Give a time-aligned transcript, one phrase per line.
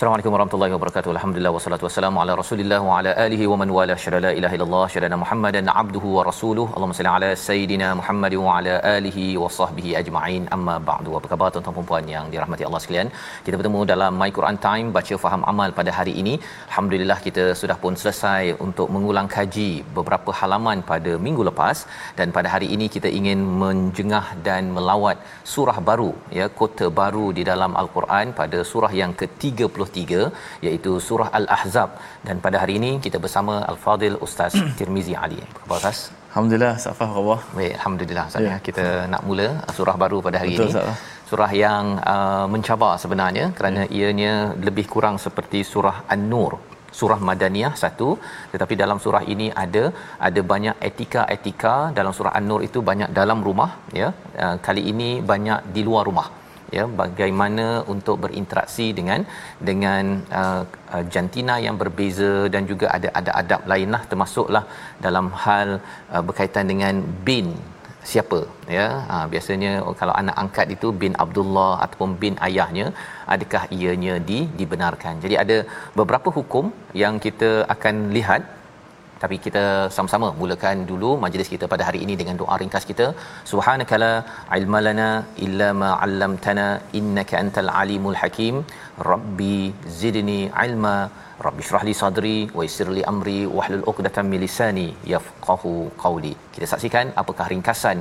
[0.00, 1.10] Assalamualaikum warahmatullahi wabarakatuh.
[1.14, 4.84] Alhamdulillah wassalatu wassalamu ala Rasulillah wa ala alihi wa man wala syada la ilaha illallah
[4.92, 6.64] syada Muhammadan abduhu wa rasuluh.
[6.74, 10.44] Allahumma salli ala sayidina Muhammad wa ala alihi wa sahbihi ajma'in.
[10.56, 11.10] Amma ba'du.
[11.18, 13.10] Apa khabar tuan-tuan dan puan yang dirahmati Allah sekalian?
[13.48, 16.34] Kita bertemu dalam My Quran Time baca faham amal pada hari ini.
[16.70, 21.84] Alhamdulillah kita sudah pun selesai untuk mengulang kaji beberapa halaman pada minggu lepas
[22.22, 25.18] dan pada hari ini kita ingin menjengah dan melawat
[25.54, 29.14] surah baru ya kota baru di dalam al-Quran pada surah yang
[29.94, 31.90] ke-33 iaitu surah Al-Ahzab
[32.28, 35.40] dan pada hari ini kita bersama Al-Fadil Ustaz Tirmizi Ali.
[35.46, 35.98] Apa khabar Ustaz?
[36.30, 37.38] Alhamdulillah, Safah khabar.
[37.58, 38.56] Baik, alhamdulillah Ustaz Ya.
[38.68, 39.48] Kita nak mula
[39.78, 40.74] surah baru pada hari Betul, ini.
[40.74, 41.06] Ustaz.
[41.30, 41.84] Surah yang
[42.14, 43.88] uh, mencabar sebenarnya kerana Ya.
[43.98, 44.34] ianya
[44.66, 46.52] lebih kurang seperti surah An-Nur
[46.98, 48.08] surah madaniyah satu
[48.52, 49.82] tetapi dalam surah ini ada
[50.28, 54.08] ada banyak etika-etika dalam surah an-nur itu banyak dalam rumah ya
[54.44, 56.26] uh, kali ini banyak di luar rumah
[56.76, 59.20] ya bagaimana untuk berinteraksi dengan
[59.68, 60.04] dengan
[60.40, 60.62] uh,
[60.94, 64.64] uh, jantina yang berbeza dan juga ada ada adab lainlah termasuklah
[65.06, 65.68] dalam hal
[66.14, 66.96] uh, berkaitan dengan
[67.28, 67.48] bin
[68.10, 68.38] siapa
[68.76, 68.86] ya.
[69.08, 72.86] Ha, biasanya kalau anak angkat itu bin Abdullah ataupun bin ayahnya
[73.34, 75.20] adakah ianya di dibenarkan?
[75.24, 75.58] Jadi ada
[75.98, 76.66] beberapa hukum
[77.02, 78.42] yang kita akan lihat
[79.22, 79.64] tapi kita
[79.96, 83.06] sama-sama mulakan dulu majlis kita pada hari ini dengan doa ringkas kita.
[83.50, 84.12] Subhanakala
[84.58, 85.08] ilmalana
[85.46, 86.66] illa ma 'allamtana
[87.00, 88.54] innaka antal alimul hakim.
[89.12, 89.58] Rabbi
[90.00, 90.96] zidni ilma.
[91.46, 95.72] Rabbi shrah li sadri wa yassir li amri wahlul 'uqdatam min lisani yafqahu
[96.04, 96.34] qawli.
[96.56, 97.98] Kita saksikan apakah ringkasan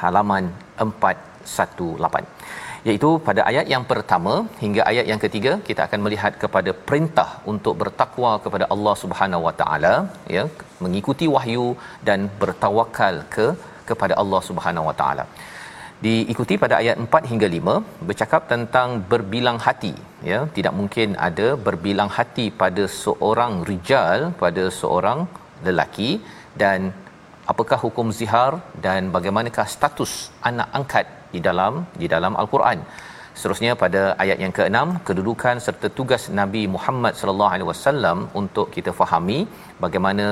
[0.00, 0.46] halaman
[0.86, 7.28] 418 iaitu pada ayat yang pertama hingga ayat yang ketiga kita akan melihat kepada perintah
[7.52, 9.94] untuk bertakwa kepada Allah Subhanahu Wa Taala
[10.36, 10.44] ya
[10.84, 11.66] mengikuti wahyu
[12.08, 13.46] dan bertawakal ke
[13.90, 15.26] kepada Allah Subhanahu Wa Taala.
[16.04, 19.92] Diikuti pada ayat 4 hingga 5 bercakap tentang berbilang hati
[20.30, 20.38] ya.
[20.56, 25.20] Tidak mungkin ada berbilang hati pada seorang rijal pada seorang
[25.66, 26.10] lelaki
[26.62, 26.80] dan
[27.52, 28.52] apakah hukum zihar
[28.86, 30.12] dan bagaimanakah status
[30.50, 32.80] anak angkat di dalam di dalam al-Quran.
[33.38, 38.90] Seterusnya pada ayat yang ke-6 kedudukan serta tugas Nabi Muhammad sallallahu alaihi wasallam untuk kita
[38.98, 39.38] fahami
[39.84, 40.26] bagaimana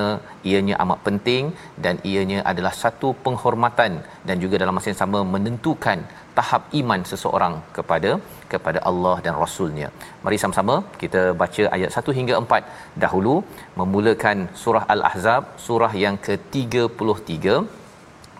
[0.50, 1.44] ianya amat penting
[1.84, 3.92] dan ianya adalah satu penghormatan
[4.30, 6.00] dan juga dalam masa yang sama menentukan
[6.38, 8.10] tahap iman seseorang kepada
[8.52, 9.88] kepada Allah dan Rasulnya.
[10.26, 13.36] Mari sama-sama kita baca ayat 1 hingga 4 dahulu
[13.80, 17.58] memulakan surah Al-Ahzab surah yang ke-33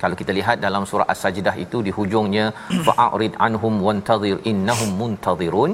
[0.03, 2.47] kalau kita lihat dalam surah As-Sajdah itu di hujungnya
[2.89, 5.73] fa'arid anhum wantadhir innahum muntadhirun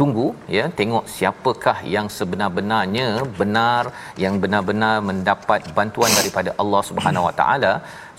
[0.00, 0.26] tunggu
[0.56, 3.06] ya tengok siapakah yang sebenar-benarnya
[3.40, 3.82] benar
[4.24, 7.72] yang benar-benar mendapat bantuan daripada Allah Subhanahu Wa Taala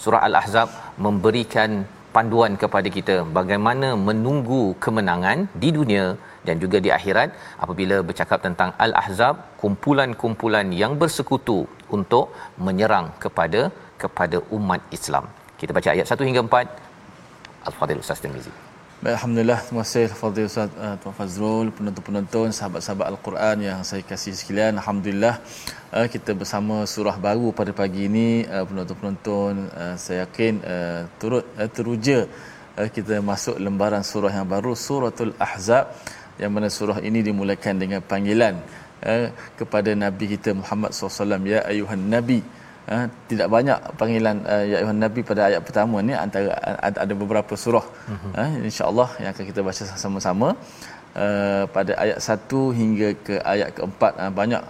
[0.03, 0.69] surah Al-Ahzab
[1.07, 1.71] memberikan
[2.15, 6.05] panduan kepada kita bagaimana menunggu kemenangan di dunia
[6.47, 7.29] dan juga di akhirat
[7.63, 11.59] apabila bercakap tentang Al-Ahzab kumpulan-kumpulan yang bersekutu
[11.97, 12.27] untuk
[12.67, 13.61] menyerang kepada
[14.03, 15.27] kepada umat Islam.
[15.55, 17.67] Kita baca ayat 1 hingga 4.
[17.71, 18.51] Al-Fadhil Ustaz Tirmizi.
[19.03, 24.33] Baik, Alhamdulillah, terima kasih Fadil Ustaz uh, Tuan Fazrul, penonton-penonton, sahabat-sahabat Al-Quran yang saya kasih
[24.39, 24.79] sekalian.
[24.81, 25.35] Alhamdulillah,
[25.91, 28.47] uh, kita bersama surah baru pada pagi ini.
[28.47, 32.19] Uh, penonton-penonton, uh, saya yakin uh, turut uh, teruja
[32.79, 35.91] uh, kita masuk lembaran surah yang baru, Suratul Ahzab,
[36.41, 38.63] yang mana surah ini dimulakan dengan panggilan
[39.03, 39.27] uh,
[39.59, 42.39] kepada Nabi kita Muhammad SAW, Ya Ayuhan Nabi.
[42.89, 42.97] Ha,
[43.29, 46.53] tidak banyak panggilan uh, ya ayuhan nabi pada ayat pertama ni antara
[46.87, 47.85] ada, ada beberapa surah.
[48.13, 48.33] Uh-huh.
[48.37, 50.49] ha, insyaallah yang akan kita baca sama-sama.
[51.15, 54.61] Uh, pada ayat 1 hingga ke ayat keempat uh, banyak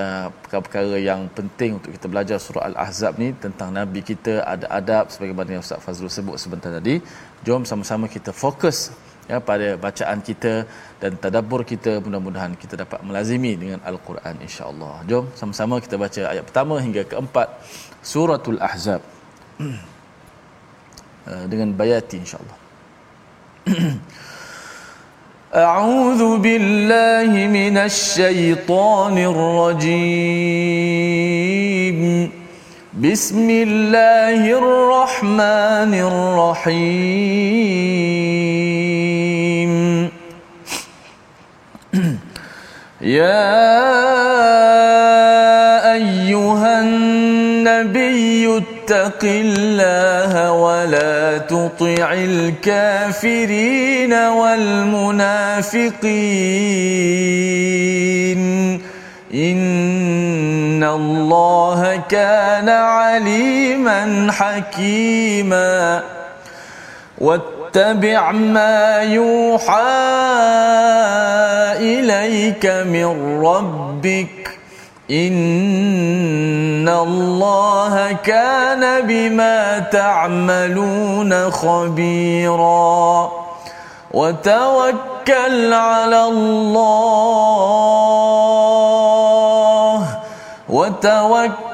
[0.00, 5.12] uh, perkara-perkara yang penting untuk kita belajar surah Al-Ahzab ni tentang nabi kita ada adab
[5.12, 6.94] sebagaimana yang Ustaz Fazrul sebut sebentar tadi.
[7.44, 8.78] Jom sama-sama kita fokus
[9.31, 10.53] ya pada bacaan kita
[11.01, 14.93] dan tadabbur kita mudah-mudahan kita dapat melazimi dengan al-Quran insya-Allah.
[15.09, 17.47] Jom sama-sama kita baca ayat pertama hingga keempat
[18.13, 19.01] suratul Ahzab.
[21.25, 22.57] Uh, dengan bayati insya-Allah.
[25.55, 29.89] أعوذ بالله من الشيطان الرجيم
[32.99, 38.08] بسم الله الرحمن الرحيم
[43.00, 43.32] يا
[45.92, 55.30] أيها النبي اتق الله ولا تطع الكافرين والمنافقين.
[59.34, 66.02] إن الله كان عليما حكيما.
[67.76, 69.82] واتبع ما يوحى
[71.78, 74.58] إليك من ربك.
[75.10, 83.30] إن الله كان بما تعملون خبيرا.
[84.10, 86.80] وتوكل على الله.
[90.68, 91.69] وتوكل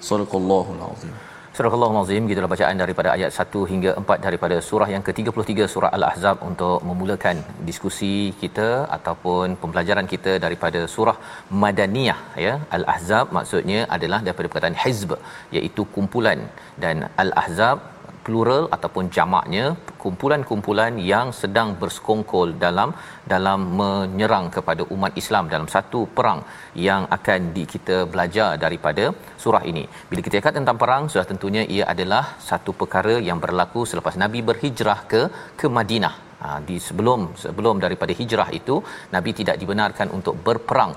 [0.00, 1.14] صدق الله العظيم
[1.56, 6.36] Surah Al-Azim gitulah bacaan daripada ayat 1 hingga 4 daripada surah yang ke-33 surah Al-Ahzab
[6.48, 7.36] untuk memulakan
[7.68, 11.16] diskusi kita ataupun pembelajaran kita daripada surah
[11.62, 15.12] Madaniyah ya Al-Ahzab maksudnya adalah daripada perkataan hizb
[15.58, 16.40] iaitu kumpulan
[16.84, 17.78] dan Al-Ahzab
[18.27, 19.65] plural ataupun jamaknya
[20.03, 22.91] kumpulan-kumpulan yang sedang bersekongkol dalam
[23.33, 26.41] dalam menyerang kepada umat Islam dalam satu perang
[26.87, 29.07] yang akan di kita belajar daripada
[29.43, 29.83] surah ini.
[30.11, 34.41] Bila kita cakap tentang perang sudah tentunya ia adalah satu perkara yang berlaku selepas Nabi
[34.51, 35.23] berhijrah ke
[35.61, 38.75] ke Madinah Ha, di sebelum sebelum daripada hijrah itu
[39.13, 40.91] nabi tidak dibenarkan untuk berperang.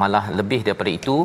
[0.00, 1.16] Malah lebih daripada itu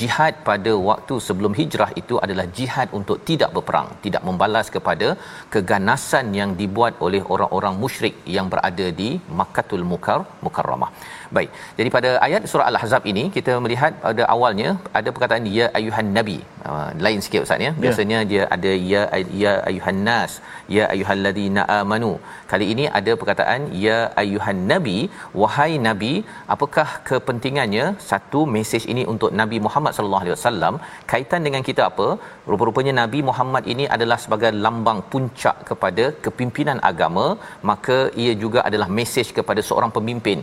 [0.00, 5.08] jihad pada waktu sebelum hijrah itu adalah jihad untuk tidak berperang tidak membalas kepada
[5.54, 10.90] keganasan yang dibuat oleh orang-orang musyrik yang berada di Makkatul Mukar Mukarramah
[11.36, 11.50] baik.
[11.78, 16.38] Jadi pada ayat surah al-ahzab ini kita melihat pada awalnya ada perkataan ya ayuhan nabi.
[16.70, 17.70] Uh, lain sikit ustaz ya, ya.
[17.82, 18.28] biasanya yeah.
[18.32, 19.02] dia ada ya
[19.42, 20.32] ya ayuhan nas
[20.76, 22.12] ya ayyuhallazina amanu.
[22.52, 24.98] Kali ini ada perkataan ya ayuhan nabi.
[25.42, 26.12] Wahai nabi
[26.54, 30.74] apakah kepentingannya satu mesej ini untuk Nabi Muhammad sallallahu alaihi wasallam
[31.12, 32.08] kaitan dengan kita apa?
[32.52, 37.26] Rupa-rupanya Nabi Muhammad ini adalah sebagai lambang puncak kepada kepimpinan agama
[37.70, 40.40] maka ia juga adalah mesej kepada seorang pemimpin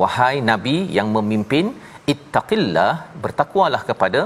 [0.00, 1.66] wahai nabi yang memimpin
[2.12, 4.20] ittaqillah bertakwalah kepada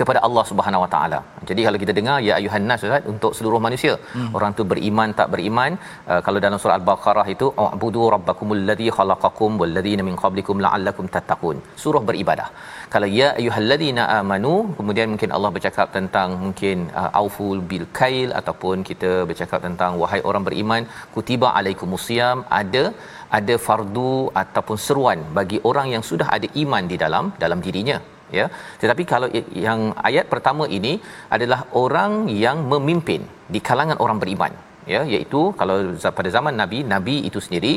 [0.00, 1.18] kepada Allah Subhanahu Wa Taala.
[1.48, 4.30] Jadi kalau kita dengar ya ayuhan nas Ustaz untuk seluruh manusia, hmm.
[4.38, 5.72] orang tu beriman tak beriman,
[6.12, 11.10] uh, kalau dalam surah Al-Baqarah itu ubudu rabbakumul ladzi khalaqakum wal ladzina min qablikum la'allakum
[11.16, 11.58] tattaqun.
[11.84, 12.48] Surah beribadah.
[12.94, 18.76] Kalau ya ayyuhalladzina amanu, kemudian mungkin Allah bercakap tentang mungkin uh, auful bil kail ataupun
[18.90, 20.84] kita bercakap tentang wahai orang beriman,
[21.16, 22.84] kutiba alaikumusiyam ada
[23.38, 24.12] ada fardu
[24.42, 27.98] ataupun seruan bagi orang yang sudah ada iman di dalam dalam dirinya
[28.38, 28.46] ya.
[28.82, 29.28] Tetapi kalau
[29.66, 30.92] yang ayat pertama ini
[31.36, 32.12] adalah orang
[32.44, 33.22] yang memimpin
[33.54, 34.52] di kalangan orang beriman.
[34.92, 35.76] Ya iaitu kalau
[36.18, 37.72] pada zaman nabi nabi itu sendiri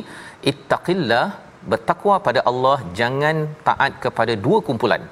[0.52, 1.26] ittaqillah
[1.72, 5.04] bertakwa pada Allah jangan taat kepada dua kumpulan.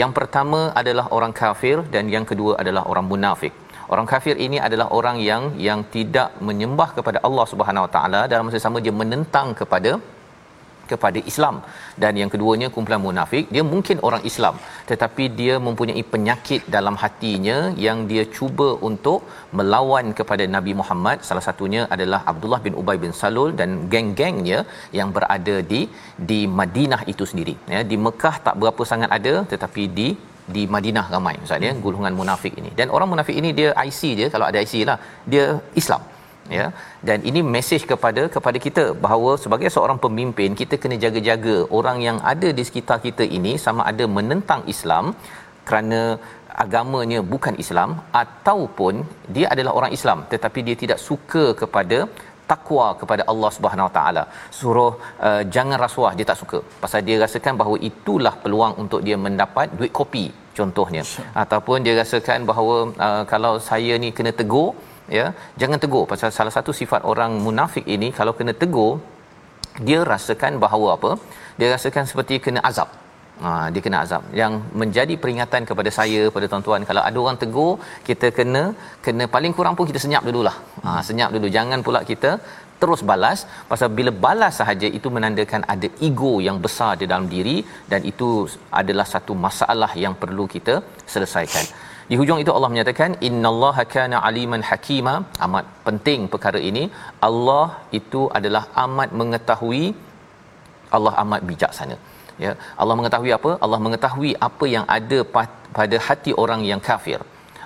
[0.00, 3.54] Yang pertama adalah orang kafir dan yang kedua adalah orang munafik.
[3.94, 8.20] Orang kafir ini adalah orang yang yang tidak menyembah kepada Allah Subhanahu Wa Taala.
[8.30, 9.92] Dalam masa sama dia menentang kepada
[10.90, 11.56] kepada Islam.
[12.02, 14.54] Dan yang keduanya kumpulan munafik dia mungkin orang Islam
[14.90, 19.20] tetapi dia mempunyai penyakit dalam hatinya yang dia cuba untuk
[19.58, 21.18] melawan kepada Nabi Muhammad.
[21.28, 24.60] Salah satunya adalah Abdullah bin Ubay bin Salul dan geng-gengnya
[24.98, 25.82] yang berada di
[26.30, 27.56] di Madinah itu sendiri.
[27.74, 30.08] Ya di Mekah tak berapa sangat ada tetapi di
[30.54, 32.70] di Madinah ramai ustaz ya golongan munafik ini.
[32.80, 34.98] Dan orang munafik ini dia IC je kalau ada IC lah
[35.32, 35.46] dia
[35.82, 36.02] Islam
[36.58, 36.66] ya
[37.08, 42.18] dan ini mesej kepada kepada kita bahawa sebagai seorang pemimpin kita kena jaga-jaga orang yang
[42.32, 45.06] ada di sekitar kita ini sama ada menentang Islam
[45.68, 46.00] kerana
[46.64, 47.90] agamanya bukan Islam
[48.22, 48.94] ataupun
[49.36, 51.98] dia adalah orang Islam tetapi dia tidak suka kepada
[52.50, 54.24] takwa kepada Allah Subhanahu Wa Taala.
[54.58, 54.92] Suruh
[55.28, 56.58] uh, jangan rasuah dia tak suka.
[56.82, 60.26] Pasal dia rasakan bahawa itulah peluang untuk dia mendapat duit kopi
[60.58, 61.02] contohnya.
[61.12, 61.26] Sure.
[61.42, 62.76] Ataupun dia rasakan bahawa
[63.06, 64.68] uh, kalau saya ni kena tegur
[65.18, 65.26] ya.
[65.60, 68.92] Jangan tegur pasal salah satu sifat orang munafik ini kalau kena tegur
[69.88, 71.10] dia rasakan bahawa apa?
[71.58, 72.90] Dia rasakan seperti kena azab.
[73.44, 74.22] Ha dia kena azab.
[74.40, 77.72] Yang menjadi peringatan kepada saya pada tuan-tuan kalau ada orang tegur
[78.08, 78.62] kita kena
[79.06, 80.56] kena paling kurang pun kita senyap dululah.
[80.84, 81.48] Ha senyap dulu.
[81.58, 82.32] Jangan pula kita
[82.82, 83.38] terus balas
[83.70, 87.56] pasal bila balas sahaja itu menandakan ada ego yang besar di dalam diri
[87.92, 88.28] dan itu
[88.80, 90.74] adalah satu masalah yang perlu kita
[91.12, 91.64] selesaikan
[92.10, 95.14] di hujung itu Allah menyatakan innallaha kana aliman hakima.
[95.46, 96.84] Amat penting perkara ini.
[97.28, 97.66] Allah
[97.98, 99.84] itu adalah amat mengetahui
[100.96, 101.96] Allah amat bijaksana.
[102.44, 103.50] Ya Allah mengetahui apa?
[103.64, 105.18] Allah mengetahui apa yang ada
[105.78, 107.20] pada hati orang yang kafir.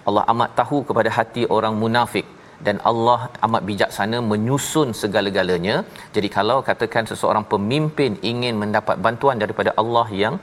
[0.09, 2.27] Allah amat tahu kepada hati orang munafik
[2.67, 5.77] dan Allah amat bijaksana menyusun segala-galanya.
[6.17, 10.37] Jadi kalau katakan seseorang pemimpin ingin mendapat bantuan daripada Allah yang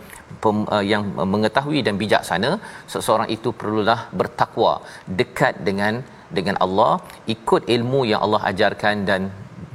[0.44, 2.52] pem, uh, yang mengetahui dan bijaksana,
[2.94, 4.74] seseorang itu perlulah bertakwa,
[5.22, 5.96] dekat dengan
[6.38, 6.94] dengan Allah,
[7.36, 9.22] ikut ilmu yang Allah ajarkan dan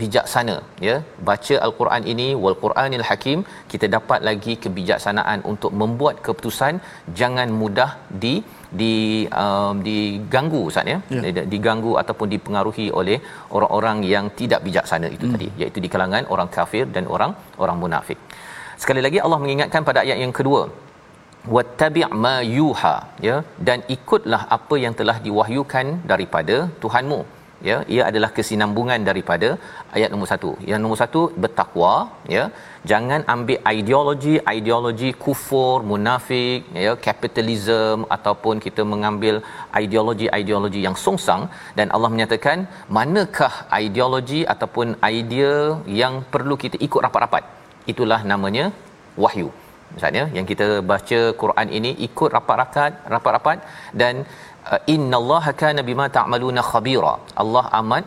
[0.01, 0.57] bijaksana
[0.87, 0.95] ya
[1.29, 3.39] baca al-Quran ini wal Quranil Hakim
[3.73, 6.81] kita dapat lagi kebijaksanaan untuk membuat keputusan
[7.21, 7.91] jangan mudah
[8.25, 8.35] di
[8.81, 8.95] di
[9.43, 11.47] um, diganggu ustaz ya yeah.
[11.55, 13.19] diganggu ataupun dipengaruhi oleh
[13.57, 15.35] orang-orang yang tidak bijaksana itu hmm.
[15.35, 18.21] tadi iaitu di kalangan orang kafir dan orang orang munafik
[18.85, 20.63] sekali lagi Allah mengingatkan pada ayat yang kedua
[21.57, 22.97] wattabi' ma yuha
[23.29, 23.37] ya
[23.69, 27.21] dan ikutlah apa yang telah diwahyukan daripada Tuhanmu
[27.69, 29.49] ya ia adalah kesinambungan daripada
[29.97, 30.51] ayat nombor satu.
[30.71, 31.95] yang nombor satu bertakwa
[32.35, 32.45] ya.
[32.91, 39.37] Jangan ambil ideologi ideologi kufur munafik ya kapitalism ataupun kita mengambil
[39.83, 41.43] ideologi ideologi yang songsang
[41.81, 42.67] dan Allah menyatakan
[42.99, 45.55] manakah ideologi ataupun idea
[46.03, 47.45] yang perlu kita ikut rapat-rapat?
[47.93, 48.67] Itulah namanya
[49.25, 49.51] wahyu.
[49.97, 53.59] Misalnya yang kita baca Quran ini ikut rapat-rapat rapat-rapat.
[54.01, 54.15] Dan
[54.95, 57.15] innallaha kana bima ta'maluna khabira.
[57.43, 58.05] Allah amat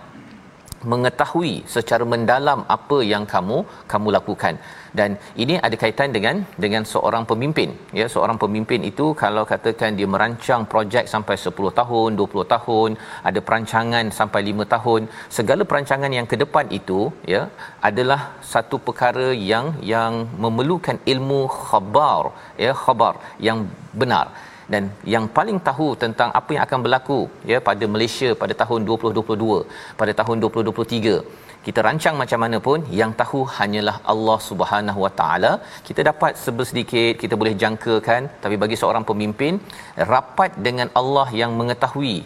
[0.91, 3.57] mengetahui secara mendalam apa yang kamu
[3.91, 4.55] kamu lakukan.
[4.99, 5.09] Dan
[5.43, 7.69] ini ada kaitan dengan dengan seorang pemimpin.
[7.99, 12.89] Ya seorang pemimpin itu kalau katakan dia merancang projek sampai 10 tahun 20 tahun
[13.29, 15.01] ada perancangan sampai 5 tahun
[15.37, 16.99] segala perancangan yang ke depan itu
[17.33, 17.43] ya
[17.89, 18.21] adalah
[18.53, 20.13] satu perkara yang yang
[20.45, 22.23] memerlukan ilmu khabar
[22.65, 23.13] ya khabar
[23.47, 23.59] yang
[24.01, 24.27] benar
[24.73, 27.19] dan yang paling tahu tentang apa yang akan berlaku
[27.51, 29.59] ya pada Malaysia pada tahun 2022
[30.01, 35.51] pada tahun 2023 kita rancang macam mana pun yang tahu hanyalah Allah Subhanahu Wa Taala.
[35.87, 36.33] Kita dapat
[36.69, 39.53] sedikit kita boleh jangkakan tapi bagi seorang pemimpin
[40.11, 42.17] rapat dengan Allah yang mengetahui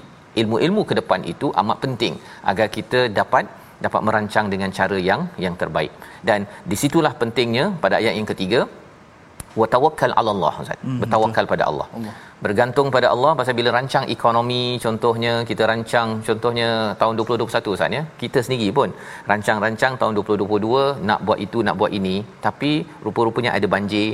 [0.41, 2.15] ilmu-ilmu ke depan itu amat penting
[2.51, 3.45] agar kita dapat
[3.85, 5.91] dapat merancang dengan cara yang yang terbaik.
[6.29, 6.39] Dan
[6.71, 8.59] disitulah pentingnya pada ayat yang ketiga
[9.61, 10.79] wa tawakkal 'ala Allah Ustaz.
[10.85, 11.53] Hmm, Bertawakal betul.
[11.53, 11.87] pada Allah.
[11.97, 12.13] Allah.
[12.45, 16.69] Bergantung pada Allah pasal bila rancang ekonomi contohnya kita rancang contohnya
[17.01, 18.03] tahun 2021 Ustaz ya.
[18.21, 18.91] Kita sendiri pun
[19.31, 22.15] rancang-rancang tahun 2022 nak buat itu nak buat ini
[22.47, 22.71] tapi
[23.07, 24.09] rupa-rupanya ada banjir,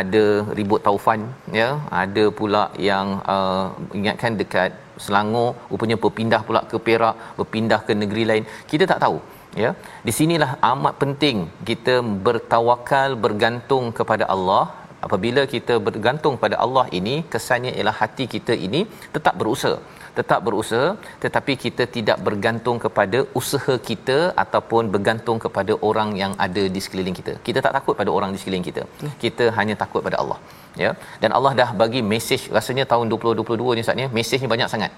[0.00, 0.24] ada
[0.58, 1.20] ribut taufan
[1.60, 1.68] ya,
[2.02, 3.66] ada pula yang uh,
[4.00, 4.72] ingatkan dekat
[5.04, 8.44] Selangor rupanya berpindah pula ke Perak, berpindah ke negeri lain.
[8.70, 9.16] Kita tak tahu
[9.62, 9.70] ya.
[10.06, 11.38] Di sinilah amat penting
[11.70, 11.96] kita
[12.28, 14.64] bertawakal bergantung kepada Allah.
[15.06, 18.80] Apabila kita bergantung pada Allah ini kesannya ialah hati kita ini
[19.16, 19.78] tetap berusaha.
[20.18, 20.88] Tetap berusaha
[21.24, 27.16] tetapi kita tidak bergantung kepada usaha kita ataupun bergantung kepada orang yang ada di sekeliling
[27.20, 27.34] kita.
[27.48, 28.84] Kita tak takut pada orang di sekeliling kita.
[29.24, 30.38] Kita hanya takut pada Allah.
[30.84, 30.92] Ya.
[31.24, 34.92] Dan Allah dah bagi mesej rasanya tahun 2022 ni saatnya mesejnya banyak sangat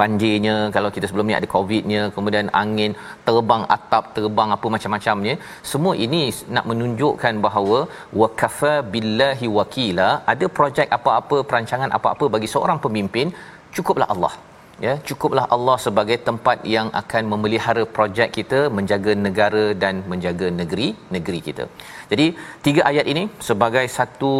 [0.00, 2.92] banjirnya kalau kita sebelum ni ada covidnya kemudian angin
[3.26, 5.34] terbang atap terbang apa macam-macamnya
[5.72, 6.22] semua ini
[6.56, 7.80] nak menunjukkan bahawa
[8.22, 13.28] wakafa billahi wakila ada projek apa-apa perancangan apa-apa bagi seorang pemimpin
[13.76, 14.34] cukuplah Allah
[14.86, 20.88] ya cukuplah Allah sebagai tempat yang akan memelihara projek kita menjaga negara dan menjaga negeri
[21.16, 21.66] negeri kita.
[22.10, 22.26] Jadi
[22.66, 24.32] tiga ayat ini sebagai satu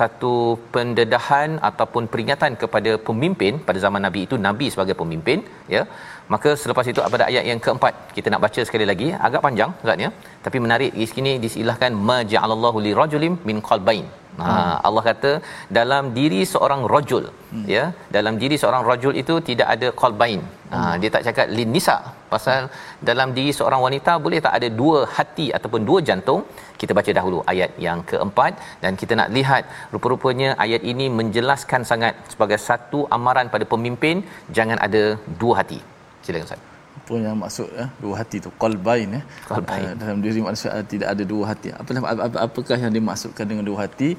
[0.00, 0.34] satu
[0.76, 5.40] pendedahan ataupun peringatan kepada pemimpin pada zaman nabi itu nabi sebagai pemimpin
[5.76, 5.84] ya.
[6.32, 10.04] Maka selepas itu pada ayat yang keempat kita nak baca sekali lagi agak panjang ustaz
[10.06, 10.10] ya.
[10.46, 14.06] Tapi menarik di sini disilahkan maja'alallahu lirajulim min qalbain
[14.46, 14.54] Ha,
[14.88, 15.32] Allah kata
[15.78, 17.66] dalam diri seorang rajul hmm.
[17.74, 17.84] ya
[18.16, 20.42] dalam diri seorang rajul itu tidak ada qalbain.
[20.72, 20.96] Ha, hmm.
[21.02, 21.96] dia tak cakap lin nisa.
[22.32, 22.70] Pasal
[23.08, 26.42] dalam diri seorang wanita boleh tak ada dua hati ataupun dua jantung?
[26.80, 28.52] Kita baca dahulu ayat yang keempat
[28.84, 29.62] dan kita nak lihat
[29.94, 34.18] rupa-rupanya ayat ini menjelaskan sangat sebagai satu amaran pada pemimpin
[34.58, 35.04] jangan ada
[35.42, 35.80] dua hati.
[36.24, 36.69] Silakan ustaz
[37.09, 40.85] apa yang maksud ya dua hati tu qalbain ya qalbain uh, dalam diri manusia uh,
[40.93, 44.09] tidak ada dua hati apalah ap, apakah yang dimaksudkan dengan dua hati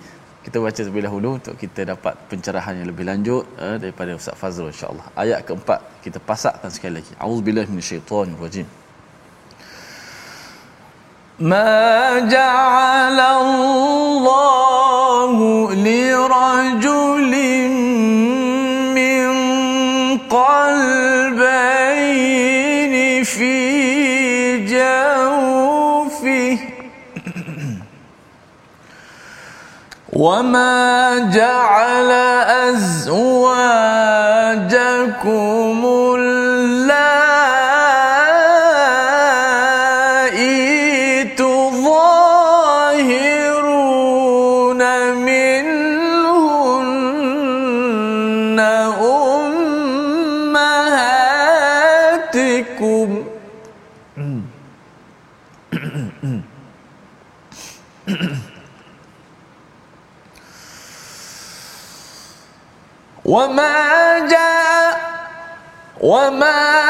[0.46, 4.70] kita baca terlebih dahulu untuk kita dapat pencerahan yang lebih lanjut uh, daripada Ustaz Fazrul
[4.74, 8.68] insya-Allah ayat keempat kita pasakkan sekali lagi auzubillahi minasyaitonir rajim
[11.36, 15.36] ما جعل الله
[15.74, 17.34] لرجل
[30.21, 32.11] وما جعل
[32.69, 33.41] أزواجكم
[36.15, 36.40] اللائي
[63.30, 64.96] وما جاء
[66.00, 66.89] وما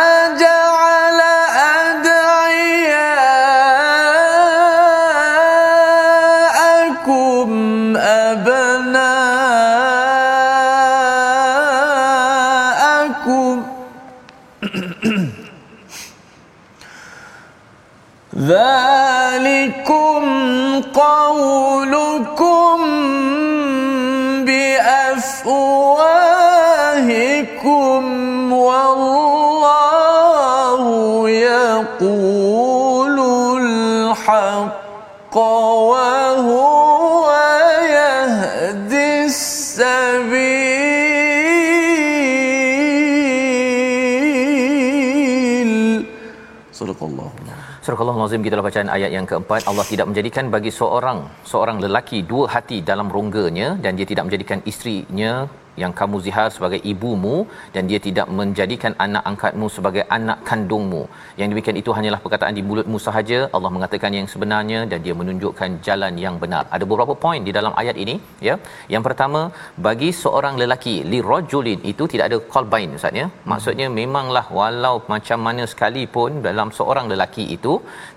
[47.02, 47.30] Sadaqallah.
[47.86, 49.62] Surah Al-Azim kita bacaan ayat yang keempat.
[49.70, 51.20] Allah tidak menjadikan bagi seorang
[51.52, 55.32] seorang lelaki dua hati dalam rongganya dan dia tidak menjadikan isterinya
[55.82, 57.36] yang kamu zihar sebagai ibumu
[57.76, 61.04] dan dia tidak menjadikan anak angkatmu sebagai anak kandungmu.
[61.40, 63.40] Yang demikian itu hanyalah perkataan di mulutmu sahaja.
[63.56, 66.64] Allah mengatakan yang sebenarnya dan dia menunjukkan jalan yang benar.
[66.76, 68.16] Ada beberapa poin di dalam ayat ini,
[68.48, 68.56] ya.
[68.94, 69.42] Yang pertama,
[69.88, 73.28] bagi seorang lelaki li rajulin itu tidak ada qalbain ustaz ya.
[73.52, 77.74] Maksudnya memanglah walau macam mana sekalipun dalam seorang lelaki itu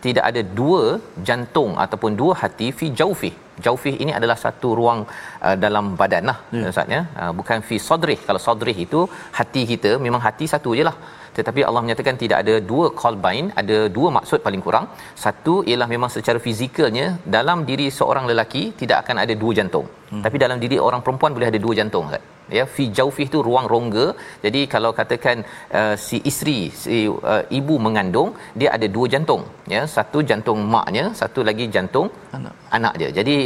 [0.07, 0.85] tidak ada dua
[1.29, 3.33] jantung ataupun dua hati fi jaufi
[3.65, 5.01] jaufih ini adalah satu ruang
[5.47, 6.71] uh, dalam badan lah ya.
[6.73, 7.03] ustaz ya.
[7.21, 8.19] Uh, bukan fi sadrih.
[8.29, 9.03] Kalau sadrih itu
[9.39, 10.97] hati kita memang hati satu je lah
[11.39, 14.87] tetapi Allah menyatakan tidak ada dua qalbain ada dua maksud paling kurang.
[15.25, 19.89] Satu ialah memang secara fizikalnya dalam diri seorang lelaki tidak akan ada dua jantung.
[20.15, 20.23] Hmm.
[20.25, 22.25] tapi dalam diri orang perempuan boleh ada dua jantung ustaz.
[22.57, 24.07] Ya fi jaufih tu ruang rongga.
[24.45, 25.37] Jadi kalau katakan
[25.79, 26.97] uh, si isteri si
[27.33, 29.43] uh, ibu mengandung dia ada dua jantung.
[29.75, 32.55] Ya satu jantung maknya satu lagi jantung anak.
[32.79, 33.11] anak dia.
[33.19, 33.37] Jadi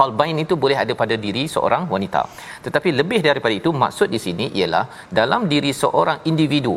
[0.00, 2.22] qalbain itu boleh ada pada diri seorang wanita.
[2.66, 4.84] Tetapi lebih daripada itu maksud di sini ialah
[5.20, 6.76] dalam diri seorang individu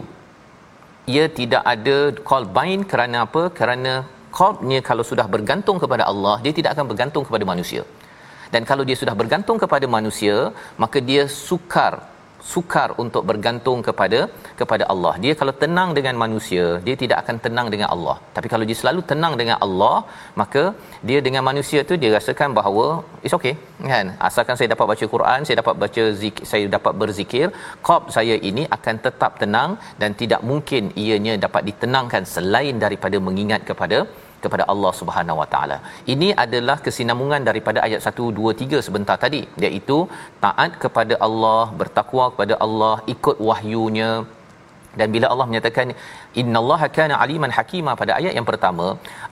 [1.06, 1.98] ia tidak ada
[2.30, 3.44] qalbain kerana apa?
[3.60, 3.94] Kerana
[4.38, 7.84] qalbnya kalau sudah bergantung kepada Allah dia tidak akan bergantung kepada manusia.
[8.54, 11.94] Dan kalau dia sudah bergantung kepada manusia maka dia sukar
[12.52, 14.20] sukar untuk bergantung kepada
[14.60, 15.14] kepada Allah.
[15.24, 18.16] Dia kalau tenang dengan manusia, dia tidak akan tenang dengan Allah.
[18.36, 19.96] Tapi kalau dia selalu tenang dengan Allah,
[20.42, 20.64] maka
[21.10, 22.86] dia dengan manusia tu dia rasakan bahawa
[23.26, 23.54] it's okay,
[23.94, 24.08] kan?
[24.30, 27.48] Asalkan saya dapat baca Quran, saya dapat baca zikir, saya dapat berzikir,
[27.88, 29.72] qalb saya ini akan tetap tenang
[30.04, 34.00] dan tidak mungkin ianya dapat ditenangkan selain daripada mengingat kepada
[34.46, 35.78] kepada Allah Subhanahu Wa Taala.
[36.14, 39.98] Ini adalah kesinambungan daripada ayat 1 2 3 sebentar tadi iaitu
[40.46, 44.12] taat kepada Allah, bertakwa kepada Allah, ikut wahyunya
[45.00, 45.88] dan bila Allah menyatakan
[46.42, 48.88] innallaha kana aliman hakima pada ayat yang pertama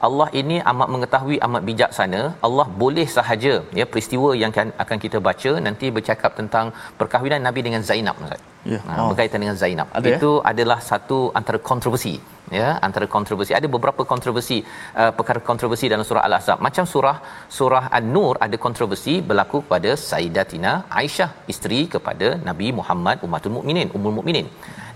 [0.08, 5.20] Allah ini amat mengetahui amat bijaksana Allah boleh sahaja ya peristiwa yang kan, akan kita
[5.28, 6.68] baca nanti bercakap tentang
[7.00, 8.42] perkahwinan Nabi dengan Zainab Ustaz
[8.74, 9.08] ya ha, oh.
[9.12, 10.18] berkaitan dengan Zainab ada, ya?
[10.18, 10.44] itu ya?
[10.52, 12.14] adalah satu antara kontroversi
[12.60, 14.58] ya antara kontroversi ada beberapa kontroversi
[15.02, 17.18] uh, perkara kontroversi dalam surah al-ahzab macam surah
[17.58, 24.16] surah an-nur ada kontroversi berlaku pada Sayyidatina Aisyah isteri kepada Nabi Muhammad ummatul mukminin ummul
[24.20, 24.48] mukminin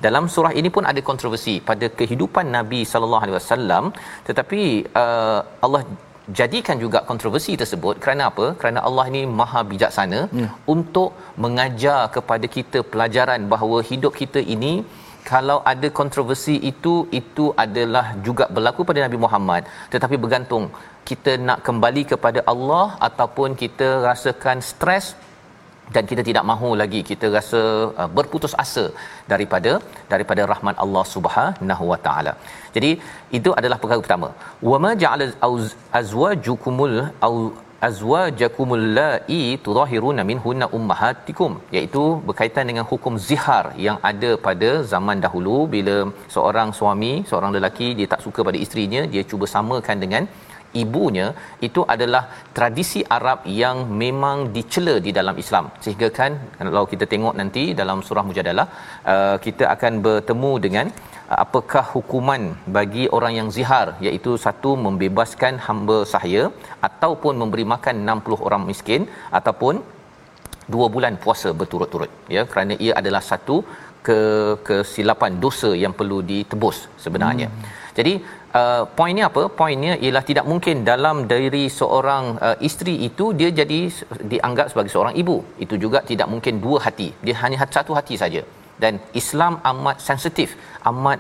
[0.06, 3.86] dalam surah ini pun ada kontroversi pada kehidupan Nabi sallallahu alaihi wasallam
[4.30, 4.62] tetapi
[5.04, 5.82] uh, Allah
[6.40, 7.96] jadikan juga kontroversi tersebut.
[8.04, 8.46] Kerana apa?
[8.60, 10.50] Kerana Allah ini maha bijaksana ya.
[10.76, 11.10] untuk
[11.44, 14.74] mengajar kepada kita pelajaran bahawa hidup kita ini
[15.32, 19.62] kalau ada kontroversi itu itu adalah juga berlaku pada Nabi Muhammad.
[19.94, 20.66] Tetapi bergantung
[21.10, 25.06] kita nak kembali kepada Allah ataupun kita rasakan stres
[25.94, 27.62] dan kita tidak mahu lagi kita rasa
[28.02, 28.86] uh, berputus asa
[29.32, 29.74] daripada
[30.14, 32.34] daripada rahmat Allah Subhanahu wa taala.
[32.78, 32.92] Jadi
[33.40, 34.30] itu adalah perkara pertama.
[34.72, 35.28] Wa ma ja'ala
[36.02, 37.36] azwajukumul au
[37.88, 45.58] azwajakumul la'i tudahiruna minhunna ummahatikum iaitu berkaitan dengan hukum zihar yang ada pada zaman dahulu
[45.76, 45.96] bila
[46.36, 50.26] seorang suami seorang lelaki dia tak suka pada isterinya dia cuba samakan dengan
[50.84, 51.28] ibunya
[51.68, 52.24] itu adalah
[52.58, 58.00] tradisi Arab yang memang dicela di dalam Islam sehingga kan kalau kita tengok nanti dalam
[58.08, 58.68] surah mujadalah
[59.14, 60.86] uh, kita akan bertemu dengan
[61.32, 62.44] uh, apakah hukuman
[62.78, 66.46] bagi orang yang zihar iaitu satu membebaskan hamba sahaya
[66.90, 69.04] ataupun memberi makan 60 orang miskin
[69.40, 69.76] ataupun
[70.74, 73.58] dua bulan puasa berturut-turut ya kerana ia adalah satu
[74.08, 74.20] ke
[74.68, 77.48] kesilapan dosa yang perlu ditebus sebenarnya.
[77.50, 77.64] Hmm.
[77.98, 78.14] Jadi
[78.60, 79.44] uh, poinnya apa?
[79.60, 83.80] Poinnya ialah tidak mungkin dalam diri seorang uh, isteri itu dia jadi
[84.34, 85.38] dianggap sebagai seorang ibu.
[85.66, 87.10] Itu juga tidak mungkin dua hati.
[87.28, 88.44] Dia hanya satu hati saja.
[88.84, 90.50] Dan Islam amat sensitif,
[90.92, 91.20] amat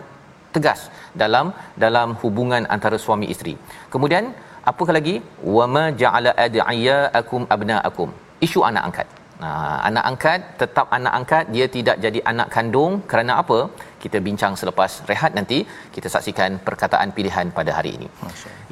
[0.55, 0.81] tegas
[1.21, 1.47] dalam
[1.83, 3.53] dalam hubungan antara suami isteri.
[3.93, 4.25] Kemudian
[4.71, 5.15] apakah lagi?
[5.57, 8.09] Wama ja'ala ad'iyaakum abnaakum.
[8.47, 9.07] Isu anak angkat.
[9.43, 13.59] Nah, anak angkat tetap anak angkat dia tidak jadi anak kandung kerana apa?
[14.05, 15.57] Kita bincang selepas rehat nanti
[15.95, 18.07] kita saksikan perkataan pilihan pada hari ini.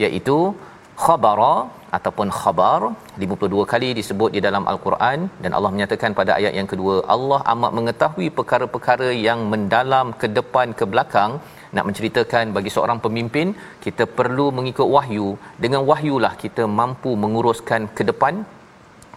[0.04, 0.38] Iaitu
[1.04, 1.56] khabara
[1.98, 2.80] ataupun khabar
[3.24, 7.72] 52 kali disebut di dalam al-Quran dan Allah menyatakan pada ayat yang kedua Allah amat
[7.78, 11.34] mengetahui perkara-perkara yang mendalam ke depan ke belakang.
[11.76, 13.48] Nak menceritakan bagi seorang pemimpin
[13.86, 15.30] kita perlu mengikut wahyu.
[15.64, 18.36] Dengan wahyulah kita mampu menguruskan ke depan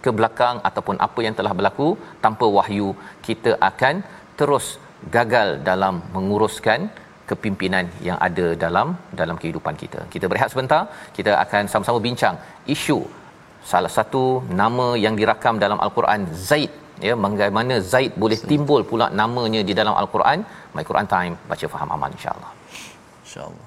[0.03, 1.89] ke belakang ataupun apa yang telah berlaku
[2.25, 2.89] tanpa wahyu
[3.27, 3.95] kita akan
[4.39, 4.65] terus
[5.15, 6.79] gagal dalam menguruskan
[7.29, 8.87] kepimpinan yang ada dalam
[9.21, 10.01] dalam kehidupan kita.
[10.13, 10.81] Kita berehat sebentar,
[11.17, 12.35] kita akan sama-sama bincang
[12.75, 12.99] isu
[13.71, 14.23] salah satu
[14.61, 16.71] nama yang dirakam dalam al-Quran Zaid
[17.07, 20.39] ya bagaimana Zaid boleh timbul pula namanya di dalam al-Quran
[20.75, 22.51] My Quran Time baca faham aman insya-Allah.
[23.25, 23.66] Insya-Allah.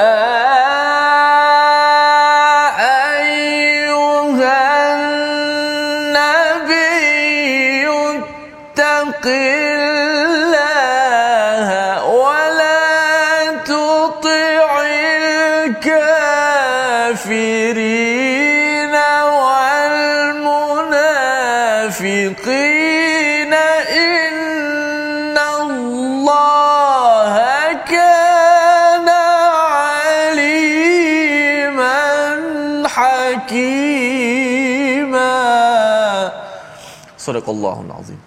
[37.31, 38.19] Sadaqallahul azim.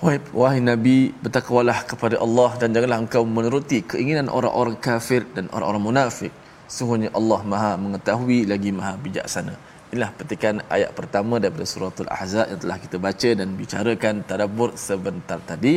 [0.00, 5.84] Wahai, wahai Nabi, bertakwalah kepada Allah dan janganlah engkau menuruti keinginan orang-orang kafir dan orang-orang
[5.88, 6.32] munafik.
[6.76, 9.54] sungguhnya Allah Maha mengetahui lagi Maha bijaksana
[9.90, 15.38] Inilah petikan ayat pertama daripada suratul Ahzab yang telah kita baca dan bicarakan tadabbur sebentar
[15.50, 15.72] tadi.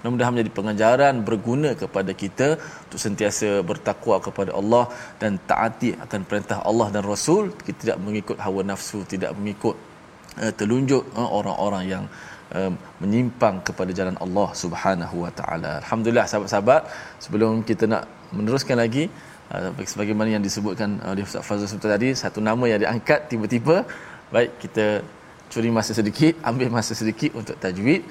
[0.00, 4.84] Mudah-mudahan menjadi pengajaran berguna kepada kita untuk sentiasa bertakwa kepada Allah
[5.20, 7.52] dan taati akan perintah Allah dan Rasul.
[7.66, 9.76] Kita tidak mengikut hawa nafsu, tidak mengikut
[10.42, 12.04] uh, telunjuk uh, orang-orang yang
[12.58, 15.72] uh, menyimpang kepada jalan Allah Subhanahu wa taala.
[15.82, 16.82] Alhamdulillah sahabat-sahabat,
[17.24, 18.04] sebelum kita nak
[18.36, 19.04] meneruskan lagi
[19.54, 23.76] uh, sebagaimana yang disebutkan oleh Ustaz Fazul sebentar tadi satu nama yang diangkat tiba-tiba
[24.34, 24.86] baik kita
[25.52, 28.02] curi masa sedikit ambil masa sedikit untuk tajwid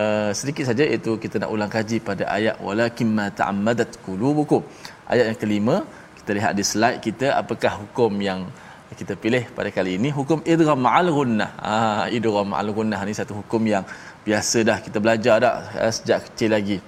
[0.00, 4.62] uh, sedikit saja itu kita nak ulang kaji pada ayat walakin ma ta'ammadat qulubukum
[5.12, 5.76] ayat yang kelima
[6.18, 8.40] kita lihat di slide kita apakah hukum yang
[8.96, 13.36] kita pilih pada kali ini hukum idgham ma'al gunnah ah idgham ma'al gunnah ni satu
[13.40, 13.84] hukum yang
[14.28, 16.78] biasa dah kita belajar dah uh, sejak kecil lagi.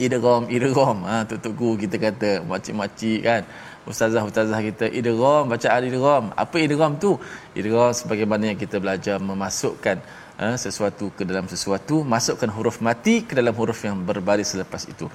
[0.00, 0.98] Idgham idgham.
[1.08, 3.42] Ha tok guru kita kata makcik-makcik kan.
[3.90, 6.24] Ustazah-ustazah kita idgham bacaan idgham.
[6.42, 7.12] Apa idgham tu?
[7.60, 9.96] Idgham sebagaimana yang kita belajar memasukkan
[10.40, 15.06] ha, sesuatu ke dalam sesuatu masukkan huruf mati ke dalam huruf yang berbaris selepas itu.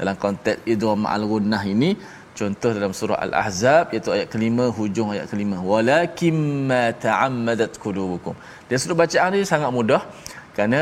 [0.00, 1.90] Dalam konteks idgham al gunnah ini
[2.38, 5.56] contoh dalam surah al-ahzab iaitu ayat kelima hujung ayat kelima.
[5.70, 6.36] Walakim
[6.70, 8.34] ma ta'ammadat qulubukum.
[8.68, 10.02] Dia suruh bacaan dia sangat mudah
[10.56, 10.80] kerana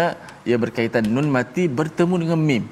[0.48, 2.64] ia berkaitan nun mati bertemu dengan mim.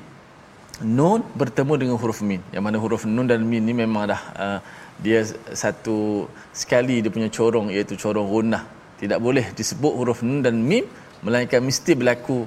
[0.98, 2.42] Nun bertemu dengan huruf mim.
[2.54, 4.58] Yang mana huruf nun dan mim ni memang dah uh,
[5.04, 5.20] dia
[5.62, 6.26] satu
[6.62, 8.62] sekali dia punya corong iaitu corong gunnah.
[9.02, 10.84] Tidak boleh disebut huruf nun dan mim
[11.26, 12.38] melainkan mesti berlaku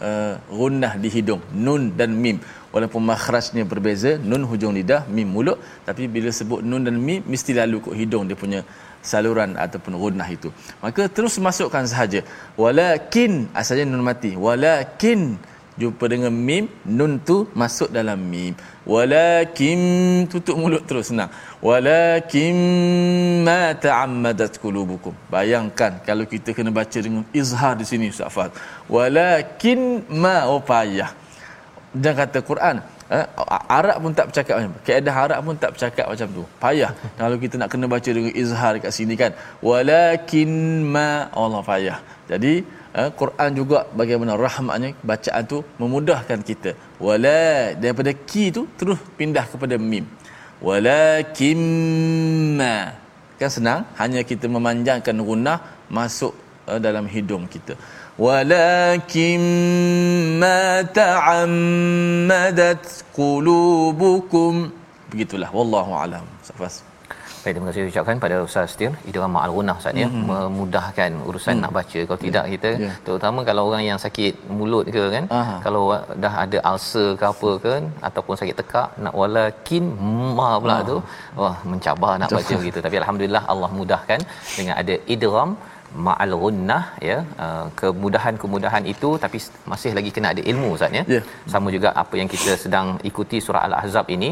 [0.00, 1.42] uh, gunnah di hidung.
[1.66, 2.40] Nun dan mim
[2.74, 5.58] walaupun makhrajnya berbeza nun hujung lidah mim mulut.
[5.88, 8.60] Tapi bila sebut nun dan mim mesti lalu ke hidung dia punya
[9.10, 10.48] saluran ataupun gunnah itu.
[10.84, 12.20] Maka terus masukkan sahaja.
[12.62, 14.32] Walakin asalnya nun mati.
[14.46, 15.20] Walakin
[15.78, 16.66] jumpa dengan mim
[16.98, 18.52] nun tu masuk dalam mim.
[18.92, 19.80] Walakin
[20.32, 21.10] tutup mulut terus.
[21.10, 21.30] Senang
[21.62, 22.56] walakin
[23.46, 25.14] ma ta'ammadat qulubukum.
[25.34, 28.52] Bayangkan kalau kita kena baca dengan izhar di sini Ustaz Fahad
[28.90, 29.80] walakin
[30.22, 31.10] ma oh payah
[31.92, 32.76] dan kata Quran
[33.08, 33.24] eh,
[33.78, 36.42] Arab pun tak bercakap macam keadaan Arab pun tak bercakap macam tu.
[36.62, 36.90] Payah.
[37.20, 39.32] Kalau kita nak kena baca dengan izhar kat sini kan.
[39.68, 40.50] Walakin
[40.94, 41.10] ma
[41.42, 41.98] Allah payah.
[42.30, 42.52] Jadi
[42.98, 46.70] uh, Quran juga bagaimana rahmatnya bacaan tu memudahkan kita.
[47.00, 50.04] Wala daripada ki tu terus pindah kepada mim.
[50.68, 52.76] Walakimma
[53.40, 53.80] kan senang?
[54.00, 56.34] Hanya kita memanjangkan gunnah masuk
[56.68, 57.72] uh, dalam hidung kita
[58.26, 59.30] walakimma
[60.98, 62.82] ta'ammadat
[63.18, 64.54] qulubukum
[65.14, 66.74] begitulah wallahu alam safas
[67.42, 68.92] Baik, terima kasih ucapkan pada Ustaz Tir.
[69.08, 70.26] Idram Ma'al Gunah Ustaz ya, mm-hmm.
[70.30, 71.62] memudahkan urusan mm.
[71.62, 72.00] nak baca.
[72.08, 72.52] Kalau tidak yeah.
[72.54, 72.96] kita, yeah.
[73.06, 75.54] terutama kalau orang yang sakit mulut ke kan, Aha.
[75.66, 75.82] kalau
[76.24, 77.74] dah ada ulcer ke apa ke
[78.08, 79.84] ataupun sakit tekak, nak walakin
[80.38, 80.88] ma pula Aha.
[80.90, 80.96] tu,
[81.40, 82.78] wah mencabar nak baca begitu.
[82.86, 84.20] Tapi alhamdulillah Allah mudahkan
[84.58, 85.50] dengan ada idram
[86.06, 87.18] ma'al gunnah ya.
[87.44, 89.38] Uh, kemudahan-kemudahan itu tapi
[89.72, 91.04] masih lagi kena ada ilmu Ustaz ya.
[91.14, 91.24] Yeah.
[91.52, 94.30] sama juga apa yang kita sedang ikuti surah al-ahzab ini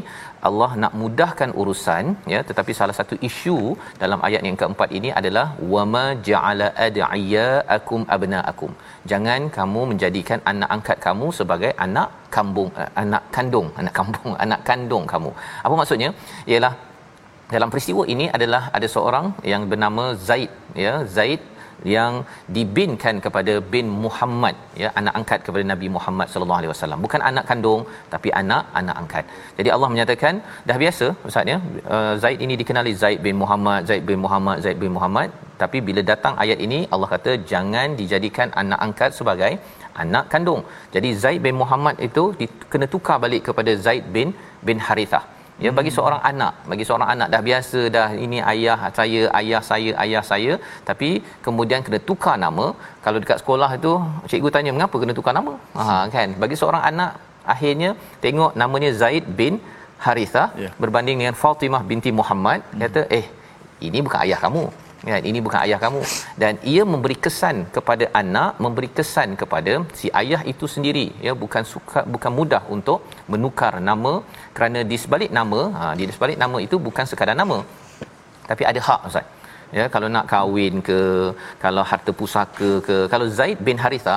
[0.48, 2.40] Allah nak mudahkan urusan ya.
[2.48, 3.58] Tetapi salah satu isu
[4.02, 8.72] dalam ayat yang keempat ini adalah wama ja'ala ad'iyaakum abnaakum.
[9.12, 14.60] Jangan kamu menjadikan anak angkat kamu sebagai anak kambung uh, anak kandung anak kampung anak
[14.68, 15.32] kandung kamu.
[15.66, 16.10] Apa maksudnya?
[16.52, 16.74] Ialah
[17.54, 20.50] dalam peristiwa ini adalah ada seorang yang bernama Zaid
[20.84, 21.42] ya Zaid
[21.94, 22.12] yang
[22.56, 27.44] dibinkan kepada bin Muhammad ya anak angkat kepada Nabi Muhammad sallallahu alaihi wasallam bukan anak
[27.50, 27.82] kandung
[28.14, 29.24] tapi anak anak angkat.
[29.58, 30.34] Jadi Allah menyatakan
[30.68, 31.58] dah biasa ustaz ya
[31.94, 35.30] uh, Zaid ini dikenali Zaid bin Muhammad Zaid bin Muhammad Zaid bin Muhammad
[35.62, 39.52] tapi bila datang ayat ini Allah kata jangan dijadikan anak angkat sebagai
[40.04, 40.62] anak kandung.
[40.96, 42.24] Jadi Zaid bin Muhammad itu
[42.72, 44.30] kena tukar balik kepada Zaid bin
[44.68, 45.24] bin Harithah
[45.64, 49.92] ya bagi seorang anak bagi seorang anak dah biasa dah ini ayah saya ayah saya
[50.04, 50.52] ayah saya.
[50.88, 51.10] Tapi
[51.46, 52.66] kemudian kena tukar nama.
[53.04, 53.92] Kalau dekat sekolah itu
[54.32, 55.54] cikgu tanya mengapa kena tukar nama?
[55.78, 56.30] Ha kan?
[56.44, 57.12] Bagi seorang anak
[57.54, 57.90] akhirnya
[58.24, 59.56] tengok namanya Zaid bin
[60.04, 60.72] Haritha yeah.
[60.82, 62.60] berbanding dengan Fatimah binti Muhammad.
[62.64, 62.80] Hmm.
[62.84, 63.26] kata eh
[63.86, 64.64] ini bukan ayah kamu
[65.14, 66.00] kan ini bukan ayah kamu.
[66.42, 71.06] Dan ia memberi kesan kepada anak memberi kesan kepada si ayah itu sendiri.
[71.26, 73.00] Ya bukan suka bukan mudah untuk
[73.32, 74.14] menukar nama.
[74.56, 77.58] Kerana di sebalik nama ha di sebalik nama itu bukan sekadar nama.
[78.50, 79.26] Tapi ada hak ustaz.
[79.78, 80.98] Ya kalau nak kahwin ke
[81.64, 84.16] kalau harta pusaka ke kalau Zaid bin Haritha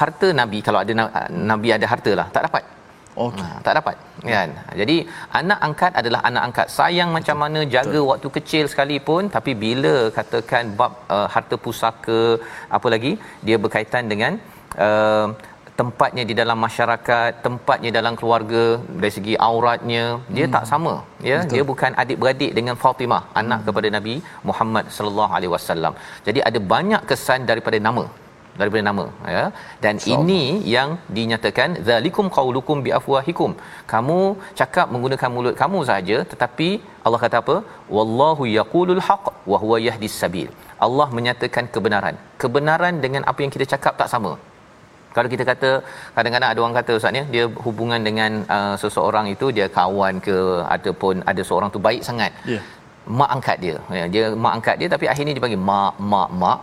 [0.00, 0.92] harta nabi kalau ada
[1.50, 2.64] nabi ada harta lah tak dapat
[3.26, 3.42] Okay.
[3.42, 3.96] Ha, tak dapat
[4.32, 4.50] kan.
[4.80, 4.96] Jadi
[5.40, 6.66] anak angkat adalah anak angkat.
[6.78, 8.08] Sayang macam mana jaga Betul.
[8.10, 12.22] waktu kecil sekalipun tapi bila katakan bab uh, harta pusaka
[12.76, 13.12] apa lagi
[13.46, 14.38] dia berkaitan dengan
[14.86, 15.28] uh,
[15.80, 18.64] tempatnya di dalam masyarakat, tempatnya dalam keluarga
[19.00, 20.04] dari segi auratnya
[20.36, 20.54] dia hmm.
[20.56, 20.94] tak sama
[21.30, 21.38] ya.
[21.40, 21.52] Betul.
[21.52, 23.66] Dia bukan adik-beradik dengan Fatimah, anak hmm.
[23.68, 24.14] kepada Nabi
[24.50, 25.94] Muhammad sallallahu alaihi wasallam.
[26.28, 28.04] Jadi ada banyak kesan daripada nama
[28.62, 29.04] daripada nama
[29.36, 29.44] ya.
[29.84, 30.10] Dan so.
[30.14, 30.42] ini
[30.74, 33.52] yang dinyatakan zalikum qaulukum bi afwahikum
[33.92, 34.20] kamu
[34.60, 36.68] cakap menggunakan mulut kamu saja tetapi
[37.06, 37.56] Allah kata apa?
[37.96, 40.48] Wallahu yaqulul haqq wa huwa yahdis sabil.
[40.86, 42.16] Allah menyatakan kebenaran.
[42.42, 44.32] Kebenaran dengan apa yang kita cakap tak sama.
[45.14, 45.70] Kalau kita kata
[46.16, 50.36] kadang-kadang ada orang kata ustaz ni dia hubungan dengan uh, seseorang itu dia kawan ke
[50.76, 52.32] ataupun ada seorang tu baik sangat.
[52.54, 52.62] Yeah.
[53.18, 53.76] mak angkat dia.
[53.98, 56.58] Ya, dia mak angkat dia tapi akhirnya dia panggil mak mak mak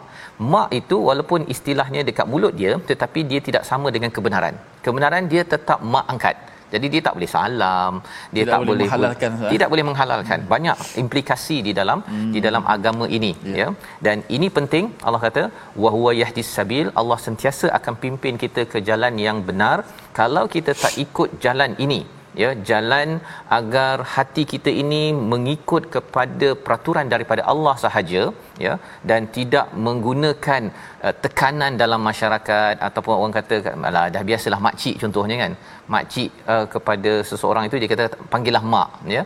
[0.53, 5.43] mak itu walaupun istilahnya dekat mulut dia tetapi dia tidak sama dengan kebenaran kebenaran dia
[5.53, 6.37] tetap mak angkat
[6.73, 7.93] jadi dia tak boleh salam
[8.35, 10.49] dia tidak tak boleh menghalalkan bu- tidak boleh menghalalkan hmm.
[10.53, 12.31] banyak implikasi di dalam hmm.
[12.35, 13.57] di dalam agama ini yeah.
[13.59, 13.67] ya
[14.07, 15.43] dan ini penting Allah kata
[15.83, 19.77] wa huwa yahdis sabil Allah sentiasa akan pimpin kita ke jalan yang benar
[20.19, 22.01] kalau kita tak ikut jalan ini
[22.41, 23.09] ya jalan
[23.57, 28.23] agar hati kita ini mengikut kepada peraturan daripada Allah sahaja
[28.65, 28.73] ya
[29.09, 30.61] dan tidak menggunakan
[31.05, 33.57] uh, tekanan dalam masyarakat ataupun orang kata
[33.91, 35.53] alah dah biasalah mak cik contohnya kan
[35.95, 39.23] mak cik uh, kepada seseorang itu dia kata panggillah mak ya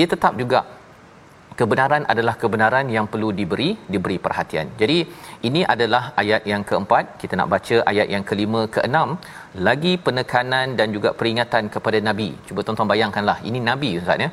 [0.00, 0.62] ia tetap juga
[1.60, 4.66] kebenaran adalah kebenaran yang perlu diberi diberi perhatian.
[4.80, 4.98] Jadi
[5.48, 7.04] ini adalah ayat yang keempat.
[7.20, 9.10] Kita nak baca ayat yang kelima keenam
[9.68, 12.28] lagi penekanan dan juga peringatan kepada nabi.
[12.46, 14.30] Cuba tuan-tuan bayangkanlah ini nabi ustaz ya.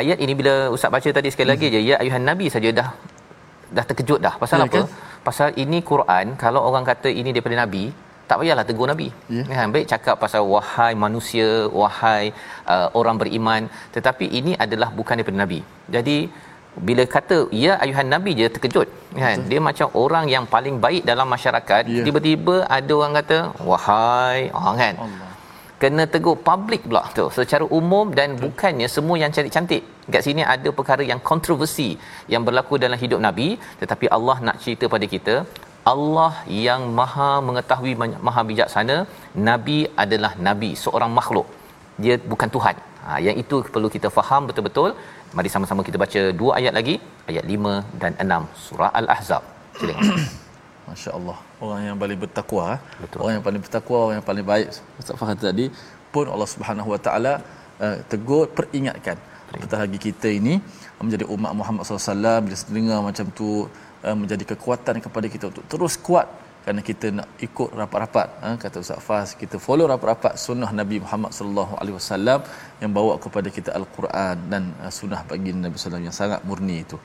[0.00, 1.74] Ayat ini bila ustaz baca tadi sekali lagi hmm.
[1.74, 2.88] je ya ayuhan nabi saja dah
[3.76, 4.34] dah terkejut dah.
[4.42, 4.80] Pasal ya, apa?
[4.82, 4.86] Kan?
[5.28, 7.84] Pasal ini Quran kalau orang kata ini daripada nabi
[8.30, 9.46] tak payahlah tegur nabi yeah.
[9.58, 11.48] kan baik cakap pasal wahai manusia
[11.80, 12.30] wahai
[12.72, 13.62] uh, orang beriman
[13.96, 15.58] tetapi ini adalah bukan daripada nabi
[15.96, 16.18] jadi
[16.88, 18.88] bila kata ya ayuhan nabi je terkejut
[19.22, 19.36] kan?
[19.36, 19.48] Betul.
[19.50, 21.82] dia macam orang yang paling baik dalam masyarakat.
[21.94, 22.06] Yeah.
[22.06, 23.38] tiba-tiba ada orang kata
[23.70, 24.94] wahai ah kan?
[25.06, 25.28] Allah.
[25.82, 28.42] Kena tegur public pula tu secara umum dan Betul.
[28.44, 29.82] bukannya semua yang cantik-cantik.
[30.14, 31.88] Kat sini ada perkara yang kontroversi
[32.32, 33.48] yang berlaku dalam hidup nabi
[33.80, 35.34] tetapi Allah nak cerita pada kita
[35.92, 36.32] Allah
[36.64, 37.94] yang maha mengetahui
[38.26, 38.96] maha bijaksana
[39.48, 41.48] nabi adalah nabi seorang makhluk.
[42.04, 42.76] Dia bukan tuhan.
[43.04, 44.90] Ha, yang itu perlu kita faham betul-betul
[45.36, 46.94] mari sama-sama kita baca dua ayat lagi.
[47.30, 49.42] Ayat 5 dan 6 surah al-ahzab.
[49.78, 50.18] Silakan
[50.90, 51.38] masya-Allah.
[51.62, 52.80] Orang yang paling bertakwa eh.
[53.02, 53.18] betul.
[53.22, 54.68] Orang yang paling bertakwa orang yang paling baik.
[55.00, 55.66] Ustaz Fahad tadi
[56.14, 57.34] pun Allah Subhanahu Wa Taala
[57.84, 59.16] uh, tegur peringatkan
[59.54, 60.54] apatah lagi kita ini.
[61.00, 63.48] Menjadi umat Muhammad SAW bila dengar macam tu
[64.06, 66.26] uh, menjadi kekuatan kepada kita untuk terus kuat
[66.69, 71.31] kerana kita nak ikut rapat-rapat uh, kata Ustaz Fas kita follow rapat-rapat sunnah Nabi Muhammad
[71.37, 72.39] sallallahu alaihi wasallam
[72.81, 76.97] yang bawa kepada kita al-Quran dan uh, sunnah bagi Nabi sallallahu yang sangat murni itu.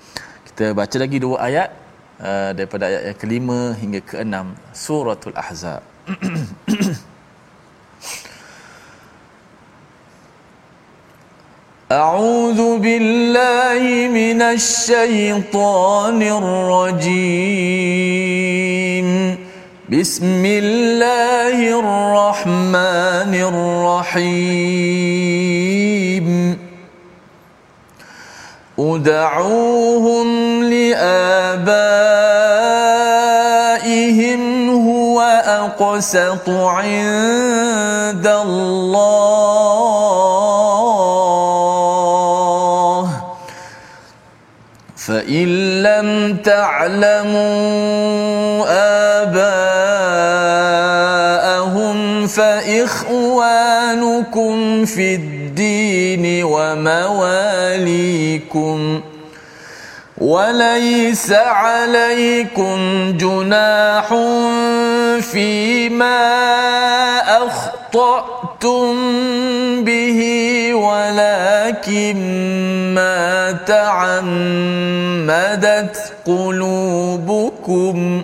[0.49, 1.69] Kita baca lagi dua ayat
[2.29, 4.47] uh, daripada ayat yang kelima hingga keenam
[4.87, 5.83] suratul ahzab.
[11.91, 13.83] أعوذ بالله
[14.15, 17.91] من الشيطان الرجيم
[19.90, 23.34] بسم الله الرحمن
[24.18, 24.58] الرحيم.
[28.80, 30.28] ادعوهم
[30.64, 31.10] لآبائهم
[34.90, 39.06] هو أقسط عند الله.
[44.98, 45.48] فإن
[45.84, 48.25] لم تعلموا
[53.96, 57.82] فإخوانكم في الدين ومواليكم
[60.18, 62.78] وليس عليكم
[63.18, 64.08] جناح
[65.22, 66.28] فيما
[67.48, 68.96] أخطأتم
[69.84, 70.20] به
[70.74, 72.16] ولكن
[72.96, 75.34] ما تعمدت
[76.26, 78.24] قلوبكم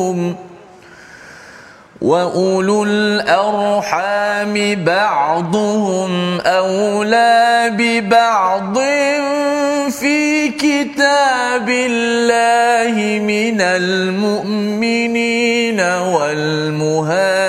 [2.01, 8.77] واولو الارحام بعضهم اولى ببعض
[9.91, 15.01] في كتاب الله من المؤمنين
[15.81, 17.47] والمهاجرين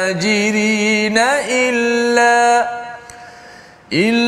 [1.18, 2.68] الا
[3.92, 4.21] إلا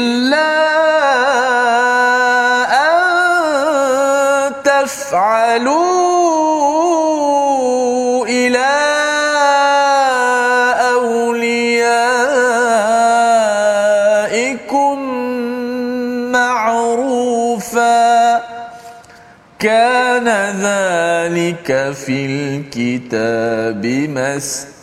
[21.45, 23.87] ذلك في الكتاب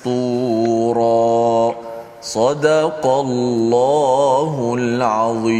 [0.05, 0.95] مسطورا
[2.21, 5.51] صدق الله العظيم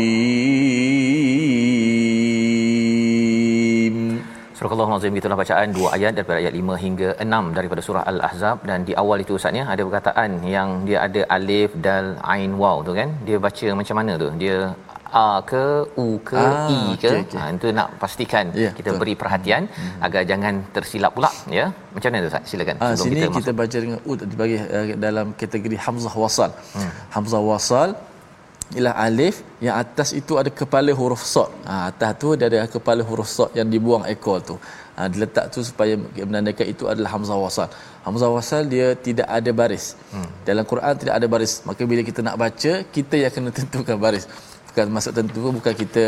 [4.62, 8.80] Surah Al-Azim itulah bacaan dua ayat daripada ayat 5 hingga 6 daripada surah Al-Ahzab dan
[8.88, 13.10] di awal itu ustaznya ada perkataan yang dia ada alif dal ain waw tu kan
[13.28, 14.58] dia baca macam mana tu dia
[15.22, 15.64] a ke
[16.04, 17.40] u ke ah, i ke okay, okay.
[17.40, 19.00] ha itu nak pastikan yeah, kita betul.
[19.02, 19.98] beri perhatian hmm.
[20.08, 23.78] agar jangan tersilap pula ya macam mana tu Ustaz silakan ah, sini kita, kita baca
[23.84, 26.92] dengan u dibagi uh, dalam kategori hamzah wasal hmm.
[27.16, 27.90] hamzah wasal
[28.78, 31.50] ialah alif yang atas itu ada kepala huruf sad.
[31.70, 34.56] Ha, atas tu dia ada kepala huruf sad yang dibuang ekor tu.
[34.96, 35.94] Ha, diletak tu supaya
[36.30, 37.70] menandakan itu adalah hamzah wasal.
[38.06, 39.86] Hamzah wasal dia tidak ada baris.
[40.14, 40.30] Hmm.
[40.48, 41.54] dalam Quran tidak ada baris.
[41.68, 44.26] Maka bila kita nak baca kita yang kena tentukan baris.
[44.72, 46.04] Bukan maksud tentu bukan kita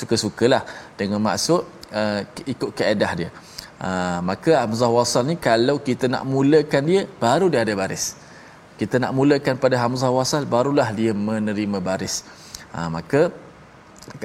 [0.00, 0.62] suka-sukalah.
[1.00, 1.62] Dengan maksud
[2.00, 2.20] uh,
[2.52, 3.30] ikut kaedah dia.
[3.78, 8.04] Uh, maka hamzah wasal ni kalau kita nak mulakan dia baru dia ada baris.
[8.80, 12.22] Kita nak mulakan pada hamzah wasal barulah dia menerima baris.
[12.76, 13.20] Uh, maka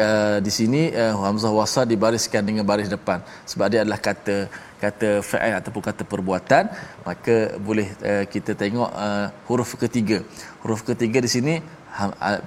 [0.06, 3.20] uh, di sini uh, hamzah wasal dibariskan dengan baris depan.
[3.50, 4.38] Sebab dia adalah kata
[4.84, 6.64] kata fa'il ataupun kata perbuatan.
[7.08, 7.36] Maka
[7.68, 10.22] boleh uh, kita tengok uh, huruf ketiga.
[10.62, 11.56] Huruf ketiga di sini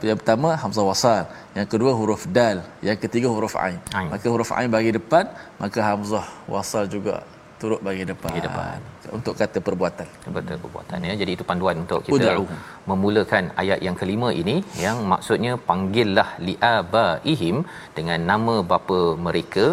[0.06, 1.22] yang pertama hamzah wasal.
[1.58, 2.62] Yang kedua huruf dal.
[2.88, 4.10] Yang ketiga huruf ain, ain.
[4.14, 5.26] maka huruf ain bagi depan
[5.62, 7.26] maka hamzah wasal juga
[7.66, 8.78] turut bagi depan, bagi depan.
[9.18, 12.44] untuk kata perbuatan betul perbuatan ya jadi itu panduan untuk kita Uda'u.
[12.90, 14.56] memulakan ayat yang kelima ini
[14.86, 17.58] yang maksudnya panggillah liabaihim
[17.98, 19.66] dengan nama bapa mereka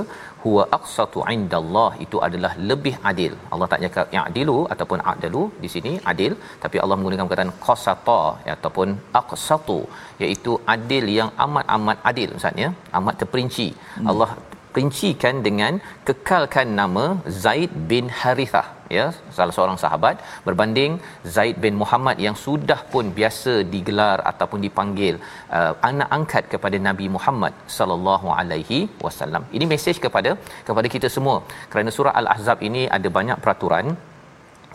[0.43, 3.33] huwa aqsatu indallah itu adalah lebih adil.
[3.53, 6.33] Allah tak cakap ya'dilu ataupun adalu di sini adil
[6.63, 8.21] tapi Allah menggunakan perkataan qasata
[8.55, 8.89] ataupun
[9.21, 9.79] aqsatu
[10.23, 12.71] iaitu adil yang amat-amat adil Ustaz ya.
[12.99, 13.67] Amat terperinci.
[13.77, 14.09] Hmm.
[14.13, 14.29] Allah
[14.76, 15.74] perincikan dengan
[16.07, 17.05] kekalkan nama
[17.43, 18.67] Zaid bin Harithah
[18.97, 19.05] ya
[19.38, 20.15] salah seorang sahabat.
[20.47, 20.93] Berbanding
[21.36, 25.15] Zaid bin Muhammad yang sudah pun biasa digelar ataupun dipanggil
[25.57, 29.45] uh, anak angkat kepada Nabi Muhammad sallallahu alaihi wasallam.
[29.57, 30.34] Ini mesej kepada
[30.69, 31.38] kepada kita semua.
[31.74, 33.88] Kerana surah al-ahzab ini ada banyak peraturan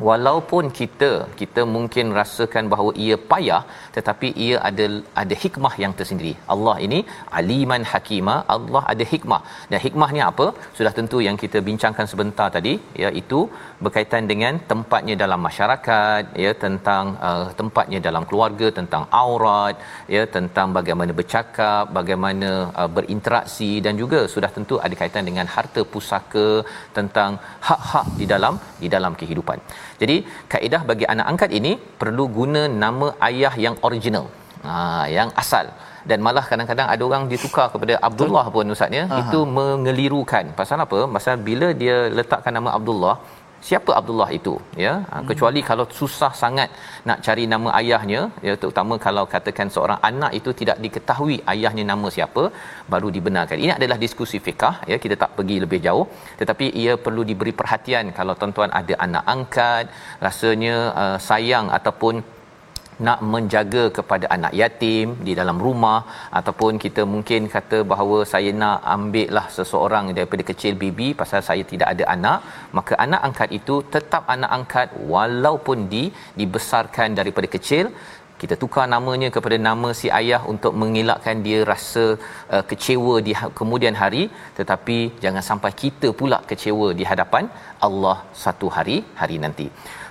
[0.09, 3.63] walaupun kita kita mungkin rasakan bahawa ia payah
[3.97, 4.87] tetapi ia ada
[5.23, 6.35] ada hikmah yang tersendiri.
[6.55, 7.01] Allah ini
[7.41, 9.41] aliman hakima Allah ada hikmah.
[9.71, 10.47] Dan hikmahnya apa?
[10.79, 12.75] Sudah tentu yang kita bincangkan sebentar tadi
[13.05, 13.41] iaitu
[13.85, 19.77] berkaitan dengan tempatnya dalam masyarakat ya tentang uh, tempatnya dalam keluarga tentang aurat
[20.15, 25.83] ya tentang bagaimana bercakap bagaimana uh, berinteraksi dan juga sudah tentu ada kaitan dengan harta
[25.93, 26.49] pusaka
[26.99, 27.31] tentang
[27.69, 29.59] hak-hak di dalam di dalam kehidupan
[30.03, 30.17] jadi
[30.53, 34.27] kaedah bagi anak angkat ini perlu guna nama ayah yang original.
[34.67, 34.73] Ha,
[35.17, 35.67] yang asal.
[36.11, 39.05] Dan malah kadang-kadang ada orang ditukar kepada Abdullah pun ustaz ya.
[39.21, 40.45] Itu mengelirukan.
[40.61, 40.99] Pasal apa?
[41.17, 43.17] Pasal bila dia letakkan nama Abdullah
[43.69, 44.55] siapa Abdullah itu?
[44.85, 45.27] Ya ha, hmm.
[45.31, 46.69] kecuali kalau susah sangat
[47.09, 52.09] nak cari nama ayahnya ya terutama kalau katakan seorang anak itu tidak diketahui ayahnya nama
[52.17, 52.45] siapa
[52.95, 53.59] baru dibenarkan.
[53.65, 56.07] Ini adalah diskusi fiqah ya kita tak pergi lebih jauh.
[56.41, 59.85] Tetapi ia perlu diberi perhatian kalau tuan-tuan ada anak angkat
[60.27, 62.17] rasanya uh, sayang ataupun
[63.07, 65.99] nak menjaga kepada anak yatim di dalam rumah
[66.39, 71.65] ataupun kita mungkin kata bahawa saya nak ambil lah seseorang daripada kecil bibi pasal saya
[71.73, 72.39] tidak ada anak
[72.79, 76.05] maka anak angkat itu tetap anak angkat walaupun di
[76.41, 77.87] dibesarkan daripada kecil
[78.43, 82.05] kita tukar namanya kepada nama si ayah untuk mengelakkan dia rasa
[82.55, 84.23] uh, kecewa di ha-, kemudian hari.
[84.59, 87.47] Tetapi jangan sampai kita pula kecewa di hadapan
[87.89, 89.69] Allah satu hari hari nanti.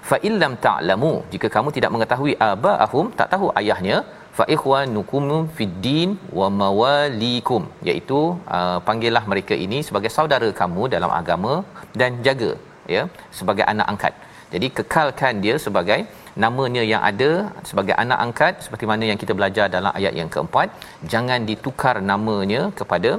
[0.10, 3.98] Fa illam ta'lamu jika kamu tidak mengetahui abaahum tak tahu ayahnya
[4.38, 6.10] fa ikhwanukum fid din
[6.40, 7.64] wa mawalikum.
[7.90, 8.20] Iaitu
[8.58, 11.54] uh, panggillah mereka ini sebagai saudara kamu dalam agama
[12.02, 12.52] dan jaga
[12.96, 13.04] ya
[13.40, 14.14] sebagai anak angkat.
[14.54, 16.00] Jadi kekalkan dia sebagai
[16.44, 17.30] namanya yang ada
[17.70, 20.68] sebagai anak angkat seperti mana yang kita belajar dalam ayat yang keempat
[21.14, 23.12] jangan ditukar namanya kepada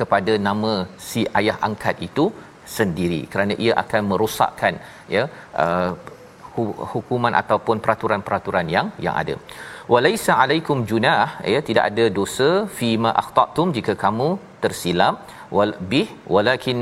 [0.00, 0.72] kepada nama
[1.08, 2.24] si ayah angkat itu
[2.76, 4.74] sendiri kerana ia akan merosakkan
[5.16, 5.24] ya
[5.62, 5.90] uh,
[6.92, 9.34] hukuman ataupun peraturan-peraturan yang yang ada.
[9.92, 14.28] Walaisa alaikum junah ya tidak ada dosa fima akhtatum jika kamu
[14.64, 15.14] tersilap
[15.56, 16.80] wal bih walakin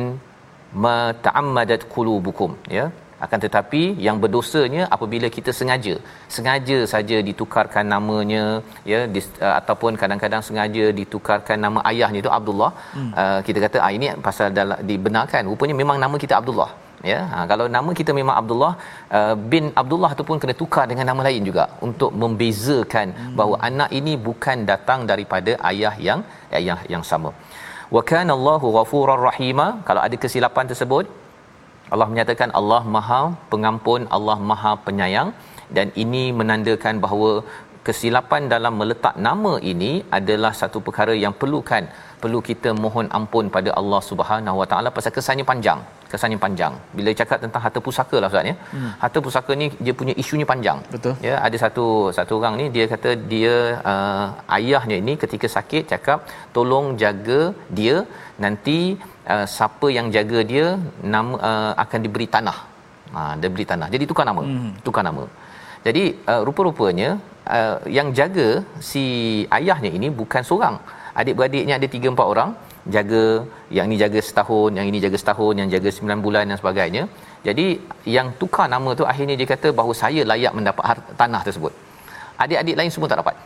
[0.85, 0.97] ma
[1.27, 2.87] ta'ammadat qulubukum ya
[3.25, 5.95] akan tetapi yang berdosanya apabila kita sengaja
[6.37, 8.45] sengaja saja ditukarkan namanya
[8.91, 13.13] ya di, uh, ataupun kadang-kadang sengaja ditukarkan nama ayahnya itu Abdullah hmm.
[13.23, 16.71] uh, kita kata ah ini pasal dalam dibenarkan rupanya memang nama kita Abdullah
[17.11, 18.73] ya ha, kalau nama kita memang Abdullah
[19.19, 23.37] uh, bin Abdullah tu pun kena tukar dengan nama lain juga untuk membezakan hmm.
[23.39, 26.23] bahawa anak ini bukan datang daripada ayah yang
[26.61, 27.33] ayah yang sama
[27.97, 31.07] wa kana Allahu ghafurar rahima kalau ada kesilapan tersebut
[31.95, 33.23] Allah menyatakan Allah Maha
[33.53, 35.31] Pengampun, Allah Maha Penyayang.
[35.77, 37.31] Dan ini menandakan bahawa
[37.87, 41.85] kesilapan dalam meletak nama ini adalah satu perkara yang perlukan
[42.23, 45.81] perlu kita mohon ampun pada Allah Subhanahu Wa Taala pasal kesannya panjang
[46.13, 46.75] kesannya panjang.
[46.97, 48.55] Bila cakap tentang harta pusaka lah ustaz ya.
[48.75, 48.91] Hmm.
[49.03, 50.79] harta pusaka ni dia punya isunya panjang.
[50.95, 51.15] Betul.
[51.29, 51.87] Ya ada satu
[52.19, 53.55] satu orang ni dia kata dia
[53.93, 54.27] uh,
[54.59, 56.19] ayahnya ini ketika sakit cakap
[56.57, 57.41] tolong jaga
[57.79, 57.97] dia
[58.45, 58.79] nanti
[59.35, 60.67] uh, siapa yang jaga dia
[61.15, 62.59] nama uh, akan diberi tanah.
[63.17, 63.89] Ha dia beri tanah.
[63.97, 64.45] Jadi tukar nama.
[64.49, 64.73] Hmm.
[64.87, 65.25] tukar nama.
[65.87, 67.11] Jadi uh, rupa-rupanya
[67.57, 68.49] uh, yang jaga
[68.91, 69.05] si
[69.59, 70.77] ayahnya ini bukan seorang
[71.21, 72.51] adik-beradiknya ada 3 4 orang.
[72.95, 73.23] Jaga
[73.77, 77.03] yang ni jaga setahun yang ini jaga setahun yang jaga 9 bulan dan sebagainya.
[77.47, 77.67] Jadi
[78.17, 80.85] yang tukar nama tu akhirnya dia kata bahawa saya layak mendapat
[81.21, 81.73] tanah tersebut.
[82.45, 83.37] Adik-adik lain semua tak dapat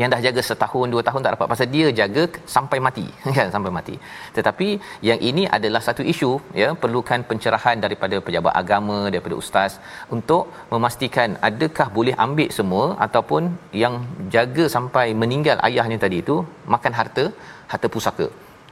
[0.00, 1.48] yang dah jaga setahun dua tahun tak dapat.
[1.52, 2.24] Pasal dia jaga
[2.56, 3.06] sampai mati
[3.38, 3.48] kan?
[3.54, 3.94] Sampai mati.
[4.38, 4.68] Tetapi
[5.08, 6.32] yang ini adalah satu isu
[6.62, 9.74] ya perlukan pencerahan daripada pejabat agama daripada ustaz
[10.16, 10.44] untuk
[10.74, 13.44] memastikan adakah boleh ambil semua ataupun
[13.84, 13.96] yang
[14.36, 16.36] jaga sampai meninggal ayahnya tadi itu
[16.74, 17.24] makan harta
[17.72, 18.28] harta pusaka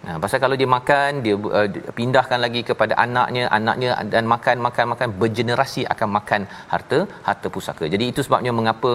[0.07, 1.69] Ha, pasal kalau dia makan, dia uh,
[1.99, 6.43] pindahkan lagi kepada anaknya, anaknya dan makan makan makan bergenerasi akan makan
[6.73, 7.85] harta harta pusaka.
[7.95, 8.93] Jadi itu sebabnya mengapa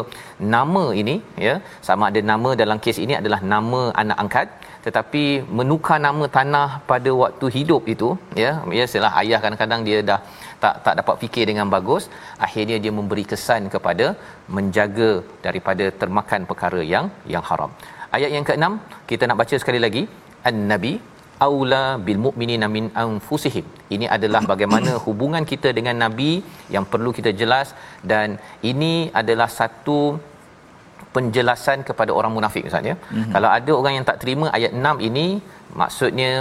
[0.56, 1.16] nama ini
[1.48, 1.56] ya,
[1.88, 4.48] sama ada nama dalam kes ini adalah nama anak angkat
[4.86, 5.24] tetapi
[5.58, 8.10] menukar nama tanah pada waktu hidup itu
[8.44, 10.20] ya biasalah ayah kadang-kadang dia dah
[10.64, 12.04] tak tak dapat fikir dengan bagus
[12.48, 14.08] akhirnya dia memberi kesan kepada
[14.58, 15.12] menjaga
[15.46, 17.72] daripada termakan perkara yang yang haram
[18.18, 18.74] ayat yang ke-6
[19.12, 20.04] kita nak baca sekali lagi
[20.50, 20.94] an-nabi
[21.48, 23.66] aula bil mu'minina min anfusihim.
[23.96, 26.32] Ini adalah bagaimana hubungan kita dengan nabi
[26.76, 27.70] yang perlu kita jelas
[28.12, 28.38] dan
[28.72, 30.00] ini adalah satu
[31.16, 32.96] penjelasan kepada orang munafik ustaz ya.
[32.96, 33.32] Mm-hmm.
[33.36, 35.28] Kalau ada orang yang tak terima ayat 6 ini
[35.82, 36.32] maksudnya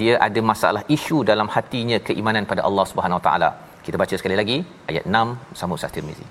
[0.00, 3.50] dia ada masalah isu dalam hatinya keimanan pada Allah Subhanahu Wa Taala.
[3.86, 4.58] Kita baca sekali lagi
[4.90, 6.26] ayat 6 sama Ustaz Tirmizi.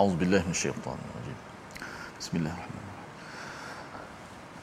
[0.00, 1.38] Auzubillahi minasyaitanir rajim.
[2.20, 2.69] Bismillahirrahmanirrahim.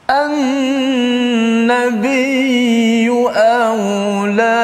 [0.09, 1.87] النبي
[3.35, 4.55] أولى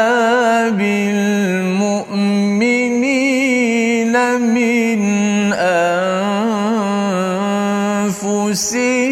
[0.78, 2.14] بالمؤمنين
[4.40, 5.54] من
[8.64, 9.03] أنفسهم.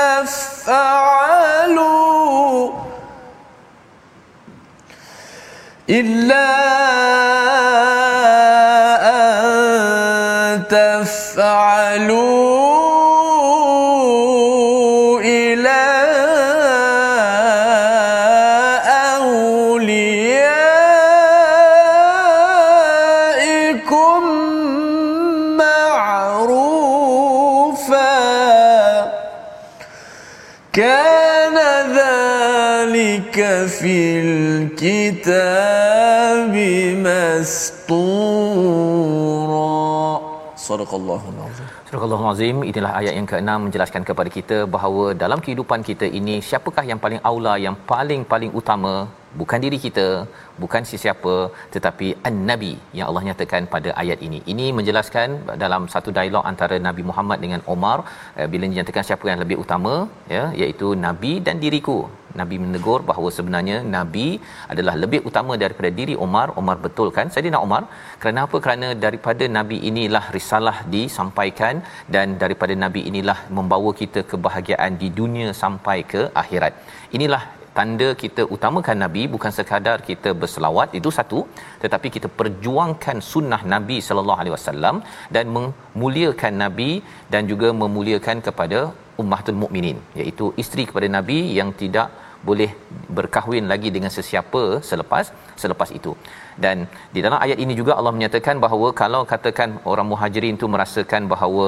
[0.66, 1.66] تفعلوا
[5.90, 6.46] إلا
[37.40, 38.76] مسطورا
[40.68, 45.80] صدق الله العظيم Surah Al-Azim inilah ayat yang ke-6 menjelaskan kepada kita bahawa dalam kehidupan
[45.88, 48.94] kita ini siapakah yang paling aula yang paling-paling utama
[49.40, 50.06] bukan diri kita
[50.62, 51.34] bukan sesiapa
[51.74, 54.38] tetapi an-nabi yang Allah nyatakan pada ayat ini.
[54.52, 55.28] Ini menjelaskan
[55.64, 57.98] dalam satu dialog antara Nabi Muhammad dengan Omar
[58.38, 59.94] eh, bila dinyatakan siapa yang lebih utama
[60.36, 61.98] ya iaitu nabi dan diriku.
[62.39, 64.27] Nabi menegur bahawa sebenarnya nabi
[64.73, 66.47] adalah lebih utama daripada diri Omar.
[66.61, 67.83] Omar betulkan Saidina Omar
[68.23, 68.59] kerana apa?
[68.65, 71.83] Kerana daripada nabi inilah risalah disampaikan
[72.15, 76.75] dan daripada nabi inilah membawa kita kebahagiaan di dunia sampai ke akhirat.
[77.17, 77.43] Inilah
[77.77, 81.39] tanda kita utamakan nabi bukan sekadar kita berselawat itu satu
[81.83, 84.97] tetapi kita perjuangkan sunnah nabi sallallahu alaihi wasallam
[85.35, 86.91] dan memuliakan nabi
[87.33, 88.79] dan juga memuliakan kepada
[89.21, 92.09] ummatul mukminin iaitu isteri kepada nabi yang tidak
[92.49, 92.69] boleh
[93.17, 95.25] berkahwin lagi dengan sesiapa selepas
[95.63, 96.13] selepas itu.
[96.63, 96.77] Dan
[97.15, 101.65] di dalam ayat ini juga Allah menyatakan bahawa kalau katakan orang muhajirin itu merasakan bahawa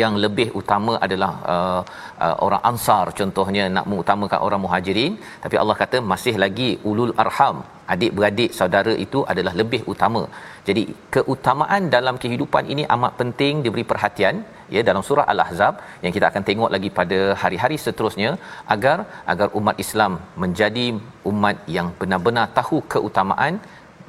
[0.00, 1.82] yang lebih utama adalah uh,
[2.24, 5.14] uh, orang ansar contohnya nak mengutamakan orang muhajirin.
[5.44, 7.58] Tapi Allah kata masih lagi ulul arham
[7.94, 10.22] adik-beradik saudara itu adalah lebih utama.
[10.68, 10.82] Jadi
[11.14, 14.36] keutamaan dalam kehidupan ini amat penting diberi perhatian
[14.76, 15.74] ya dalam surah al-ahzab
[16.04, 18.30] yang kita akan tengok lagi pada hari-hari seterusnya
[18.74, 18.98] agar
[19.32, 20.14] agar umat Islam
[20.44, 20.86] menjadi
[21.32, 23.56] umat yang benar-benar tahu keutamaan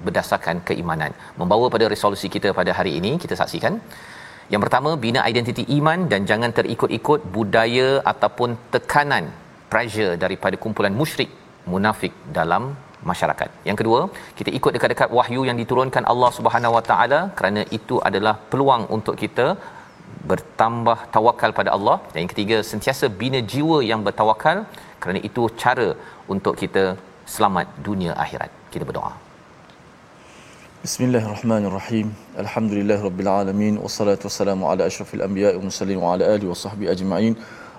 [0.06, 1.14] berdasarkan keimanan.
[1.40, 3.76] Membawa pada resolusi kita pada hari ini kita saksikan
[4.54, 9.26] yang pertama, bina identiti iman dan jangan terikut-ikut budaya ataupun tekanan
[9.72, 11.30] pressure daripada kumpulan musyrik
[11.72, 12.64] munafik dalam
[13.10, 13.50] masyarakat.
[13.70, 14.00] Yang kedua,
[14.40, 19.16] kita ikut dekat-dekat wahyu yang diturunkan Allah Subhanahu Wa Taala kerana itu adalah peluang untuk
[19.24, 19.48] kita
[20.32, 21.98] bertambah tawakal pada Allah.
[22.12, 24.60] Dan yang ketiga, sentiasa bina jiwa yang bertawakal
[25.02, 25.90] kerana itu cara
[26.34, 26.86] untuk kita
[27.36, 28.52] selamat dunia akhirat.
[28.74, 29.29] Kita berdoa.
[30.84, 36.36] بسم الله الرحمن الرحيم الحمد لله رب العالمين والصلاة والسلام على أشرف الأنبياء والمرسلين وعلى
[36.36, 37.36] آله وصحبه أجمعين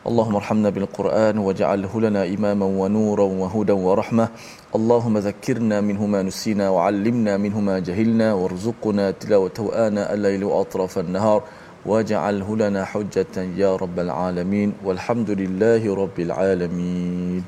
[0.07, 4.29] اللهم ارحمنا بالقرآن واجعله لنا إماما ونورا وهدى ورحمة
[4.75, 11.43] اللهم ذكرنا منه ما نسينا وعلمنا منه ما جهلنا وارزقنا تلاوته آناء الليل وأطراف النهار
[11.87, 17.45] واجعله لنا حجة يا رب العالمين والحمد لله رب العالمين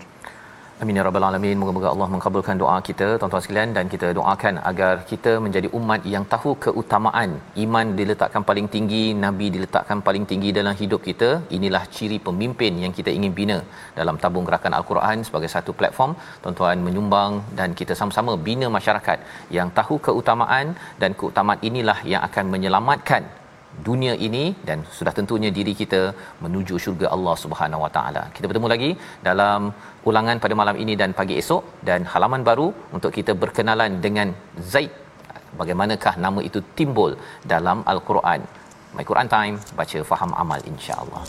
[0.82, 1.56] Amin ya rabbal alamin.
[1.60, 6.24] Moga-moga Allah mengabulkan doa kita tuan-tuan sekalian dan kita doakan agar kita menjadi umat yang
[6.32, 7.30] tahu keutamaan
[7.64, 11.28] iman diletakkan paling tinggi, nabi diletakkan paling tinggi dalam hidup kita.
[11.56, 13.58] Inilah ciri pemimpin yang kita ingin bina
[13.98, 16.14] dalam tabung gerakan al-Quran sebagai satu platform.
[16.46, 19.20] Tuan-tuan menyumbang dan kita sama-sama bina masyarakat
[19.58, 20.74] yang tahu keutamaan
[21.04, 23.24] dan keutamaan inilah yang akan menyelamatkan
[23.88, 26.00] dunia ini dan sudah tentunya diri kita
[26.44, 28.22] menuju syurga Allah Subhanahu Wa Taala.
[28.36, 28.90] Kita bertemu lagi
[29.28, 29.72] dalam
[30.10, 34.30] ulangan pada malam ini dan pagi esok dan halaman baru untuk kita berkenalan dengan
[34.72, 34.92] Zaid.
[35.60, 37.12] Bagaimanakah nama itu timbul
[37.54, 38.40] dalam Al-Quran?
[38.96, 41.24] My Quran Time, baca faham amal insya-Allah.